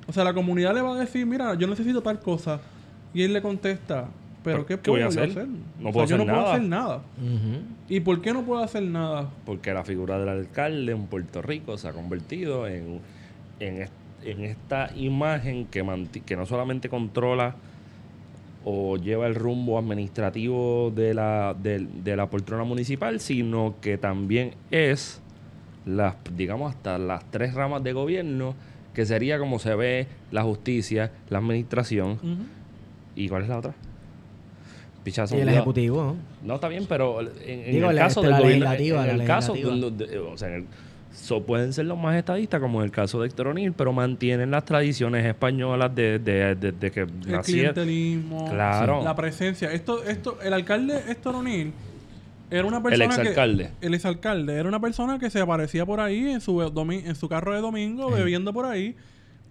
[0.05, 2.59] O sea, la comunidad le va a decir, mira, yo necesito tal cosa.
[3.13, 4.07] Y él le contesta,
[4.43, 5.31] pero ¿Pero ¿qué, qué voy a puedo hacer?
[5.31, 5.47] hacer?
[5.79, 6.53] No O puedo yo hacer puedo nada.
[6.55, 6.95] hacer nada.
[6.97, 7.61] Ujú.
[7.87, 9.29] ¿Y por qué no puedo hacer nada?
[9.45, 12.99] Porque la figura del alcalde en Puerto Rico se ha convertido en,
[13.61, 13.87] en,
[14.23, 15.83] en esta imagen que,
[16.25, 17.55] que no solamente controla
[18.63, 24.53] o lleva el rumbo administrativo de la, de, de la poltrona municipal, sino que también
[24.69, 25.21] es,
[25.85, 28.53] las, digamos, hasta las tres ramas de gobierno,
[28.93, 32.19] que sería como se ve la justicia, la administración.
[33.15, 33.73] ¿Y cuál es la otra?
[35.03, 35.35] Pichazo.
[35.35, 36.15] Y el ejecutivo.
[36.43, 36.47] ¿no?
[36.47, 38.65] No, está bien, pero en, en Digo, el caso del la gobierno,
[39.03, 40.65] en el caso, o sea, en el-
[41.13, 44.51] so- pueden ser los más estadistas, como en el caso de Héctor O'Neill, pero mantienen
[44.51, 47.41] las tradiciones españolas de, de, de- de que El nacía-
[47.73, 49.03] clientelismo, Claro.
[49.03, 49.71] la presencia.
[49.71, 51.71] Esto, esto, el alcalde Héctor O'Neill
[52.49, 53.71] era una el persona exalcalde.
[53.79, 53.87] que...
[53.87, 54.53] El exalcalde.
[54.55, 57.61] Era una persona que se aparecía por ahí en su, domi- en su carro de
[57.61, 58.95] domingo, bebiendo por ahí.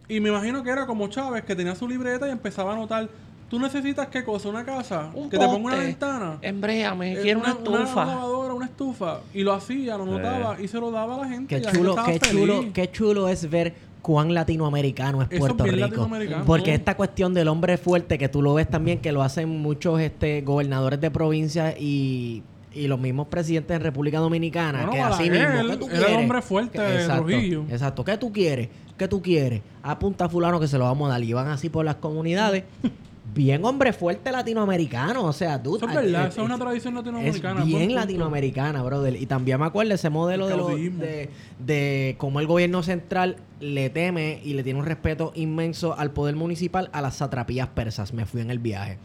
[0.08, 3.08] Y me imagino que era como Chávez, que tenía su libreta y empezaba a anotar...
[3.50, 4.48] ¿Tú necesitas qué cosa?
[4.48, 5.10] ¿Una casa?
[5.12, 6.38] Un ¿Que te ponga una ventana?
[6.40, 8.04] Embréame, Eh, quiero una, Una estufa.
[8.06, 9.20] lavadora, una estufa.
[9.34, 11.56] Y lo hacía, lo notaba y se lo daba a la gente.
[11.60, 12.72] Qué chulo, qué estaba chulo, feliz.
[12.72, 15.86] qué chulo es ver cuán latinoamericano es Eso es Puerto bien Rico.
[15.88, 16.44] latinoamericano.
[16.44, 20.00] Porque esta cuestión del hombre fuerte, que tú lo ves también, que lo hacen muchos
[20.00, 25.28] este gobernadores de provincia y, y los mismos presidentes en República Dominicana, Bueno, que así
[25.28, 26.16] mismo, ¿qué tú era el quieres?
[26.18, 27.64] hombre fuerte de exacto, Trujillo.
[27.68, 28.68] Exacto, ¿qué tú quieres?
[28.96, 29.60] ¿Qué tú quieres?
[29.82, 31.24] Apunta a fulano que se lo vamos a dar.
[31.24, 32.62] Y van así por las comunidades
[33.34, 35.24] bien hombre fuerte latinoamericano.
[35.24, 35.76] O sea, tú.
[35.76, 37.60] Eso es verdad, eh, eso es una tradición latinoamericana.
[37.60, 39.16] Es bien latinoamericana, brother.
[39.16, 43.36] Y también me acuerdo ese modelo El de, lo- de, de cómo el gobierno central
[43.60, 48.12] le teme y le tiene un respeto inmenso al poder municipal a las satrapías persas.
[48.12, 48.98] Me fui en el viaje.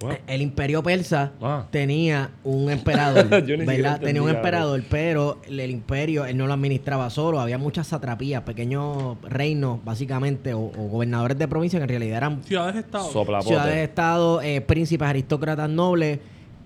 [0.00, 0.12] Wow.
[0.26, 1.66] El imperio persa Ah.
[1.70, 3.28] tenía un emperador,
[3.66, 4.00] ¿verdad?
[4.00, 7.38] Tenía un emperador, pero el, el imperio él no lo administraba solo.
[7.40, 12.42] Había muchas satrapías, pequeños reinos, básicamente, o, o gobernadores de provincia que en realidad eran
[12.44, 13.10] Ciudades-estado.
[13.42, 16.18] Ciudades-estado, eh, príncipes, aristócratas nobles,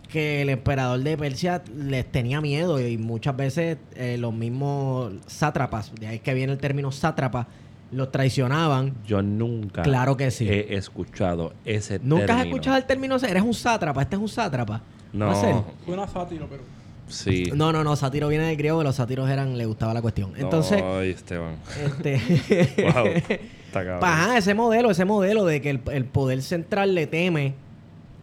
[0.08, 5.92] que el emperador de Persia les tenía miedo y muchas veces eh, los mismos sátrapas,
[5.98, 7.48] de ahí es que viene el término sátrapa,
[7.92, 8.94] los traicionaban.
[9.06, 10.48] Yo nunca Claro que sí.
[10.48, 13.16] he escuchado ese ¿Nunca has escuchado el término?
[13.16, 14.80] Eres un sátrapa, este es un sátrapa.
[15.12, 15.26] No.
[15.26, 15.54] ¿Va a ser?
[15.84, 16.62] Suena sátiro, pero.
[17.06, 17.50] Sí.
[17.54, 20.32] No, no, no, sátiro viene del griego, que los sátiros eran, le gustaba la cuestión.
[20.36, 21.56] Entonces, Ay, Esteban.
[21.84, 22.18] este...
[22.94, 23.06] Wow.
[23.06, 24.00] Está cabrón.
[24.02, 27.54] Ajá, ese modelo, ese modelo de que el, el poder central le teme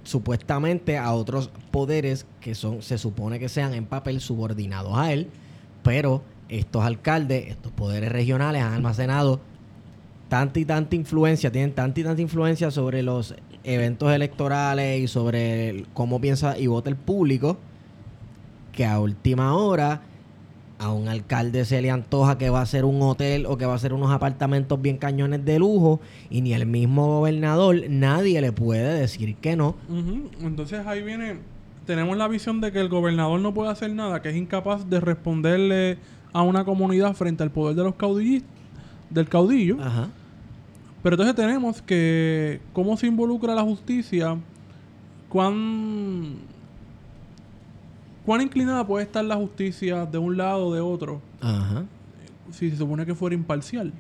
[0.04, 5.28] supuestamente a otros poderes que son, se supone que sean en papel subordinados a él,
[5.84, 9.40] pero estos alcaldes, estos poderes regionales han almacenado
[10.32, 15.70] tanta y tanta influencia, tienen tanta y tanta influencia sobre los eventos electorales y sobre
[15.70, 17.58] el- cómo piensa y vota el público,
[18.72, 20.04] que a última hora
[20.80, 23.74] a un alcalde se le antoja que va a ser un hotel o que va
[23.76, 28.54] a ser unos apartamentos bien cañones de lujo y ni el mismo gobernador, nadie le
[28.54, 29.76] puede decir que no.
[30.42, 31.40] Entonces ahí viene.
[31.86, 35.02] Tenemos la visión de que el gobernador no puede hacer nada, que es incapaz de
[35.02, 35.98] responderle
[36.32, 38.50] a una comunidad frente al poder de los caudillistas,
[39.10, 39.76] del caudillo.
[39.82, 40.08] Ajá.
[41.04, 44.38] Pero entonces tenemos que cómo se involucra la justicia,
[45.30, 46.36] cuán,
[48.26, 51.86] cuán inclinada puede estar la justicia de un lado o de otro, Ajá.
[52.52, 53.92] si se supone que fuera imparcial,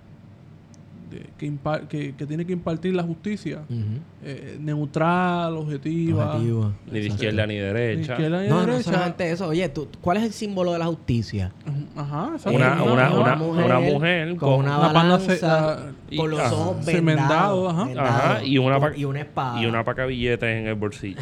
[1.11, 3.99] de- que, impa- que, que tiene que impartir la justicia, Ujú.
[4.23, 6.71] eh, neutral, objetiva, Objetivo.
[6.91, 8.13] Ni de izquierda ni ni derecha.
[8.13, 8.83] izquierda ni No, no derecha.
[8.91, 9.47] solamente eso.
[9.47, 11.51] Oye, ¿tú, ¿cuál es el símbolo de la justicia?
[11.95, 12.29] Ajá.
[12.45, 16.53] Una- una- una- mujer una mujer con, con una balanza, ah, con los ajá.
[16.53, 17.83] ojos Cemendado, vendados, ajá.
[17.85, 19.61] vendados, Ajá, y una, con- pa- y una espada.
[19.61, 21.19] Y una paca billetes en el bolsillo,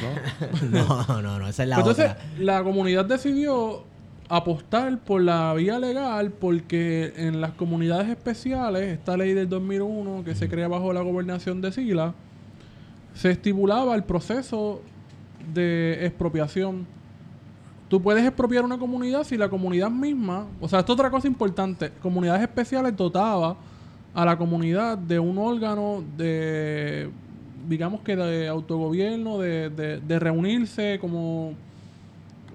[0.71, 0.85] ¿no?
[1.07, 2.23] no, no, no, esa es la Entonces, otra.
[2.39, 3.83] la comunidad decidió
[4.29, 10.35] apostar por la vía legal porque en las comunidades especiales, esta ley del 2001 que
[10.35, 12.13] se crea bajo la gobernación de Sila,
[13.15, 14.81] se estipulaba el proceso
[15.53, 16.85] de expropiación.
[17.87, 21.27] Tú puedes expropiar una comunidad si la comunidad misma, o sea, esto es otra cosa
[21.27, 23.57] importante, comunidades especiales dotaba
[24.13, 27.09] a la comunidad de un órgano de,
[27.67, 31.53] digamos que de autogobierno, de, de- de reunirse como,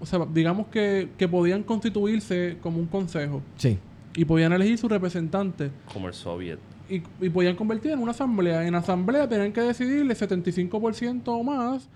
[0.00, 3.78] o sea, digamos que, que podían constituirse como un consejo Sí.
[4.16, 6.58] y podían elegir su representante Como el soviet.
[6.88, 8.66] y, y podían convertir en una asamblea.
[8.66, 11.88] En asamblea tenían que decidir el 75% o más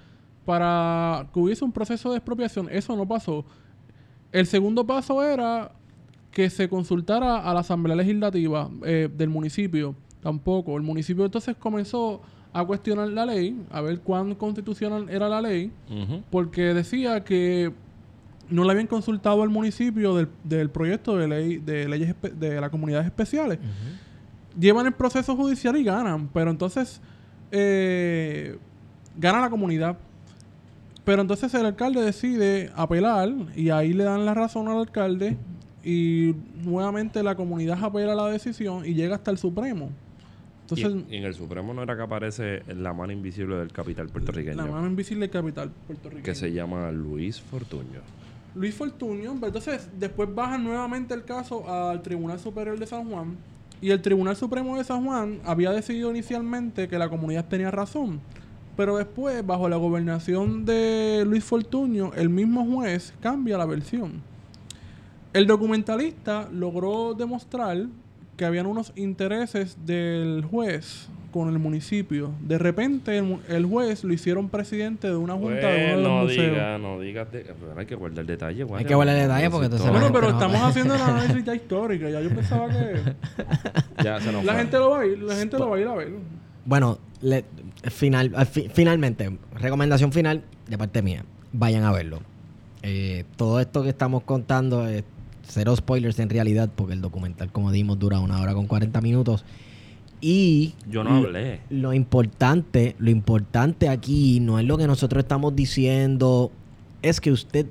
[0.44, 2.68] para que hubiese un proceso de expropiación.
[2.70, 3.44] Eso no pasó.
[4.32, 5.72] El segundo paso era
[6.30, 9.94] que se consultara a la asamblea legislativa eh, del municipio.
[10.22, 10.76] Tampoco.
[10.76, 12.20] El municipio entonces comenzó
[12.52, 15.70] a cuestionar la ley, a ver cuán constitucional era la ley,
[16.30, 17.72] porque decía que
[18.50, 22.70] no le habían consultado al municipio del, del proyecto de ley de leyes de las
[22.70, 23.58] comunidades especiales
[24.58, 26.28] llevan el proceso judicial y ganan.
[26.28, 27.00] Pero entonces
[27.50, 28.58] eh,
[29.16, 29.96] gana la comunidad.
[31.04, 35.38] Pero entonces el alcalde decide apelar y ahí le dan la razón al alcalde
[35.82, 39.90] y nuevamente la comunidad apela la decisión y llega hasta el Supremo.
[40.62, 44.08] Entonces, y, y en el Supremo no era que aparece la mano invisible del capital
[44.08, 44.56] puertorriqueño.
[44.56, 46.24] la mano invisible del capital puertorriqueño.
[46.24, 48.00] que se llama Luis Fortuño.
[48.58, 49.34] Luis Fortuño.
[49.34, 53.36] pero Entonces, después bajan nuevamente el caso al Tribunal Superior de San Juan.
[53.80, 58.20] Y el Tribunal Supremo de San Juan había decidido inicialmente que la comunidad tenía razón.
[58.76, 64.22] Pero después, bajo la gobernación de Luis Fortuño, el mismo juez cambia la versión.
[65.32, 67.86] El documentalista logró demostrar
[68.36, 72.30] que habían unos intereses del juez con el municipio.
[72.40, 76.02] De repente, el, mu- el juez lo hicieron presidente de una junta de uno de
[76.02, 76.50] los no museos.
[76.54, 77.30] diga, no digas.
[77.32, 78.66] de- hay que guardar detalle.
[78.76, 82.08] Hay que guardar detalle porque entonces Bueno, pero no- estamos haciendo el análisis ya histórica.
[82.10, 83.00] Ya yo pensaba que
[84.04, 84.62] Ya se nos la fue.
[84.62, 86.12] gente lo va a ir, la gente lo va a ir a ver.
[86.64, 87.44] Bueno, le-
[87.90, 91.24] final, al fi- finalmente, recomendación final de parte mía.
[91.52, 92.20] Vayan a verlo.
[92.82, 95.02] Eh, todo esto que estamos contando es
[95.42, 99.44] cero spoilers en realidad, porque el documental, como dimos, dura una hora con 40 minutos.
[100.20, 101.60] Y Yo no hablé.
[101.70, 106.50] lo importante, lo importante aquí no es lo que nosotros estamos diciendo,
[107.02, 107.66] es que usted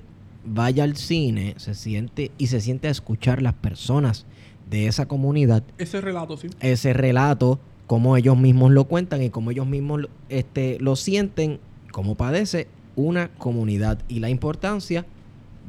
[0.46, 4.26] vaya al cine, se siente y se siente a escuchar las personas
[4.70, 6.48] de esa comunidad Ese relato, sí.
[6.62, 11.60] ese relato cómo ellos mismos lo cuentan y cómo ellos mismos lo- este, lo sienten,
[11.92, 12.68] cómo padece
[12.98, 15.06] una comunidad y la importancia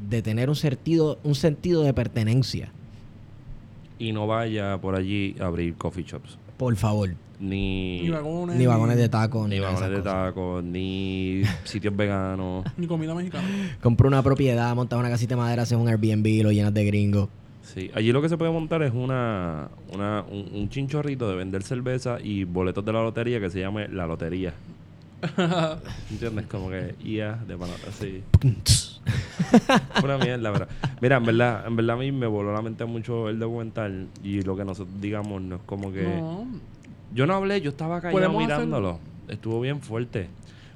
[0.09, 2.71] de tener un sentido, un sentido de pertenencia.
[3.99, 6.37] Y no vaya por allí a abrir coffee shops.
[6.59, 7.15] Por favor.
[7.39, 8.57] Ni, Ni vagones.
[8.57, 12.65] Ni vagones de tacos, ni ni, vagones de tacos, ni sitios veganos.
[12.75, 13.47] Ni comida mexicana.
[13.81, 16.83] Compra una propiedad, montas una casita de madera, haces un Airbnb y lo llenas de
[16.83, 17.29] gringos.
[17.63, 21.63] Sí, allí lo que se puede montar es una, una un, un chinchorrito de vender
[21.63, 24.53] cerveza y boletos de la lotería que se llame La Lotería.
[26.11, 26.45] ¿Entiendes?
[26.47, 28.21] Como que IA de panata, sí.
[30.03, 30.67] Una mierda, pero...
[31.01, 34.41] Mira, en verdad, en verdad a mí me voló la mente mucho el documental y
[34.41, 36.03] lo que nosotros digamos no es como que...
[36.03, 36.47] No.
[37.13, 38.99] Yo no hablé, yo estaba callado Podemos hacer- mirándolo.
[39.27, 40.27] Estuvo bien fuerte.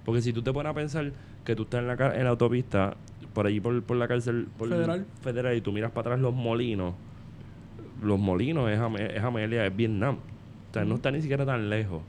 [0.06, 1.12] Porque si tú te pones a pensar
[1.46, 2.96] que tú estás en la, en la autopista,
[3.34, 5.06] por allí por, por la cárcel por Federal.
[5.22, 6.94] federal, y tú miras para atrás los molinos,
[8.02, 8.80] los molinos es,
[9.16, 10.16] es Amelia, es Vietnam.
[10.70, 12.02] O sea, no está ni siquiera tan lejos.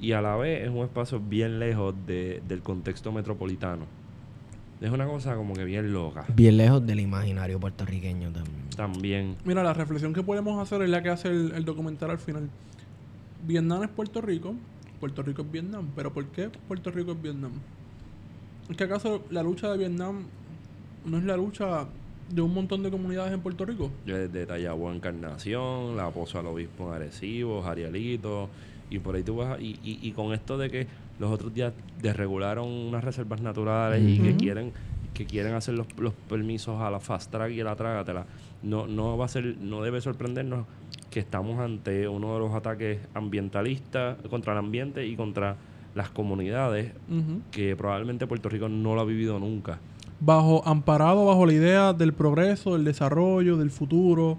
[0.00, 3.84] Y a la vez es un espacio bien lejos de- del contexto metropolitano.
[4.82, 6.24] Es una cosa como que bien loca.
[6.34, 8.68] Bien lejos del imaginario puertorriqueño también.
[8.76, 9.36] También.
[9.44, 12.50] Mira, la reflexión que podemos hacer es la que hace el, el documental al final.
[13.46, 14.54] Vietnam es Puerto Rico,
[14.98, 15.88] Puerto Rico es Vietnam.
[15.94, 17.52] ¿Pero por qué Puerto Rico es Vietnam?
[18.68, 20.24] ¿Es que acaso la lucha de Vietnam
[21.04, 21.86] no es la lucha
[22.28, 23.90] de un montón de comunidades en Puerto Rico?
[24.04, 28.48] Desde Tallagua Encarnación, la aposo al obispo en Arecibo, Jarialito,
[28.90, 30.86] y por ahí tú vas, y, y, y con esto de que
[31.18, 34.72] los otros días desregularon unas reservas naturales y que quieren
[35.12, 38.26] que quieren hacer los, los permisos a la fast track y a la trágatela,
[38.62, 40.66] no, no va a ser, no debe sorprendernos
[41.10, 45.56] que estamos ante uno de los ataques ambientalistas contra el ambiente y contra
[45.94, 46.92] las comunidades
[47.50, 49.78] que probablemente Puerto Rico no lo ha vivido nunca.
[50.20, 54.38] Bajo, amparado bajo la idea del progreso, del desarrollo, del futuro,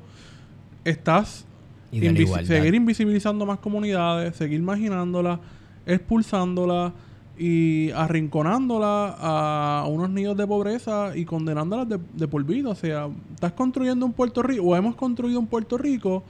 [0.84, 1.46] estás
[1.92, 5.40] Y de seguir invisibilizando más comunidades, seguir marginándolas,
[5.86, 6.94] expulsándolas
[7.38, 12.70] y arrinconándolas a unos nidos de pobreza y condenándolas de, de por vida.
[12.70, 16.24] O sea, estás construyendo un Puerto Rico, o hemos construido un Puerto Rico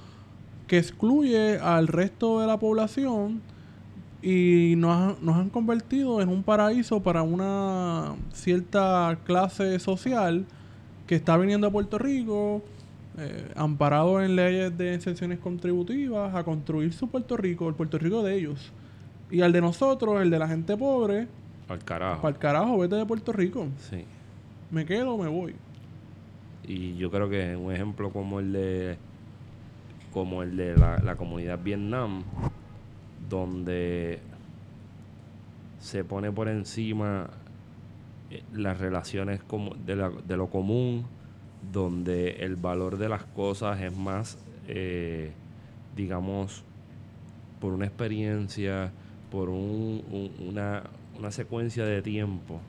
[0.67, 3.41] que excluye al resto de la población
[4.21, 10.45] y nos, nos han convertido en un paraíso para una cierta clase social
[11.05, 12.61] que está viniendo a Puerto Rico,
[13.17, 18.23] eh, amparado en leyes de exenciones contributivas, a construir su Puerto Rico, el Puerto Rico
[18.23, 18.71] de ellos.
[19.33, 21.27] Y al de nosotros, el de la gente pobre,
[21.67, 22.21] Al carajo.
[22.21, 23.67] para el carajo, vete de Puerto Rico.
[23.79, 24.05] Sí.
[24.69, 25.55] Me quedo o me voy.
[26.63, 28.97] Y yo creo que un ejemplo como el de
[30.13, 32.21] como el de la, la comunidad Vietnam,
[33.27, 34.19] donde
[35.79, 37.29] se pone por encima
[38.29, 41.05] eh, las relaciones como de, la- de lo común,
[41.71, 45.31] donde el valor de las cosas es más, eh,
[45.95, 46.63] digamos,
[47.59, 48.91] por una experiencia,
[49.33, 50.83] por un- un- una,
[51.17, 52.61] una secuencia de tiempo.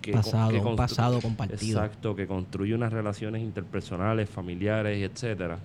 [0.00, 1.58] que Pasado, un pasado compartido.
[1.82, 5.58] Exacto, que construye unas relaciones interpersonales, familiares etcétera.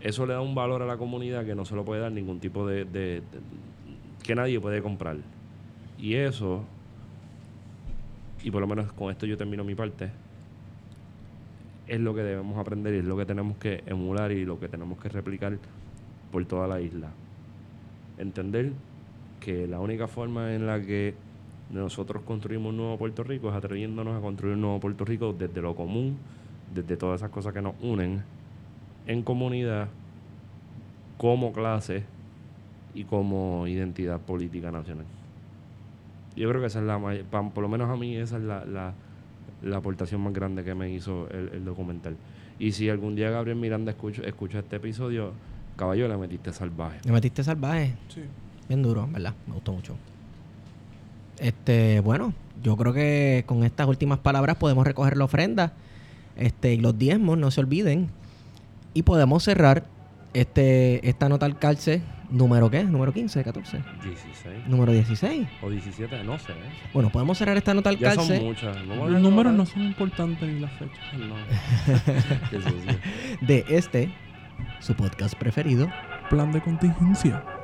[0.00, 2.38] Eso le da un valor a la comunidad que no se lo puede dar ningún
[2.40, 3.22] tipo de, de- de-
[4.22, 5.16] que nadie puede comprar.
[5.98, 6.64] Y eso,
[8.42, 10.08] y por lo menos con esto yo termino mi parte,
[11.88, 14.68] es lo que debemos aprender y es lo que tenemos que emular y lo que
[14.68, 15.58] tenemos que replicar
[16.32, 17.08] por toda la isla.
[18.20, 18.72] Entender
[19.40, 21.14] que la única forma en la que
[21.70, 25.62] nosotros construimos un nuevo Puerto Rico es atreviéndonos a construir un nuevo Puerto Rico desde
[25.62, 26.18] lo común,
[26.74, 28.22] desde todas esas cosas que nos unen,
[29.06, 29.88] en comunidad,
[31.16, 32.04] como clase
[32.94, 35.06] y como identidad política nacional.
[36.36, 38.42] Yo creo que esa es la may- pa- por lo menos a mí esa es
[38.42, 38.92] la, la,
[39.62, 42.16] la aportación más grande que me hizo el, el documental.
[42.58, 45.32] Y si algún día Gabriel Miranda escucha, escucha este episodio,
[45.80, 46.98] caballo le metiste salvaje.
[47.06, 47.94] Me metiste salvaje.
[48.08, 48.20] Sí.
[48.68, 49.34] Bien duro, ¿verdad?
[49.46, 49.96] Me gustó mucho.
[51.38, 55.72] Este, bueno, yo creo que con estas últimas palabras podemos recoger la ofrenda.
[56.36, 58.08] Este, y los diezmos, no se olviden.
[58.92, 59.84] Y podemos cerrar
[60.34, 62.84] este, esta nota al calce, número qué?
[62.84, 63.78] Número 15, 14.
[64.04, 65.48] 16 Número 16.
[65.62, 66.52] o 17, no sé.
[66.52, 66.56] ¿eh?
[66.92, 68.36] Bueno, podemos cerrar esta nota al Ya calce.
[68.36, 68.76] son muchas.
[68.84, 70.98] No voy a Los números no son importantes ni las fechas.
[71.18, 71.34] No.
[73.46, 74.12] De este,
[74.80, 75.88] su podcast preferido.
[76.28, 77.59] Plan de contingencia.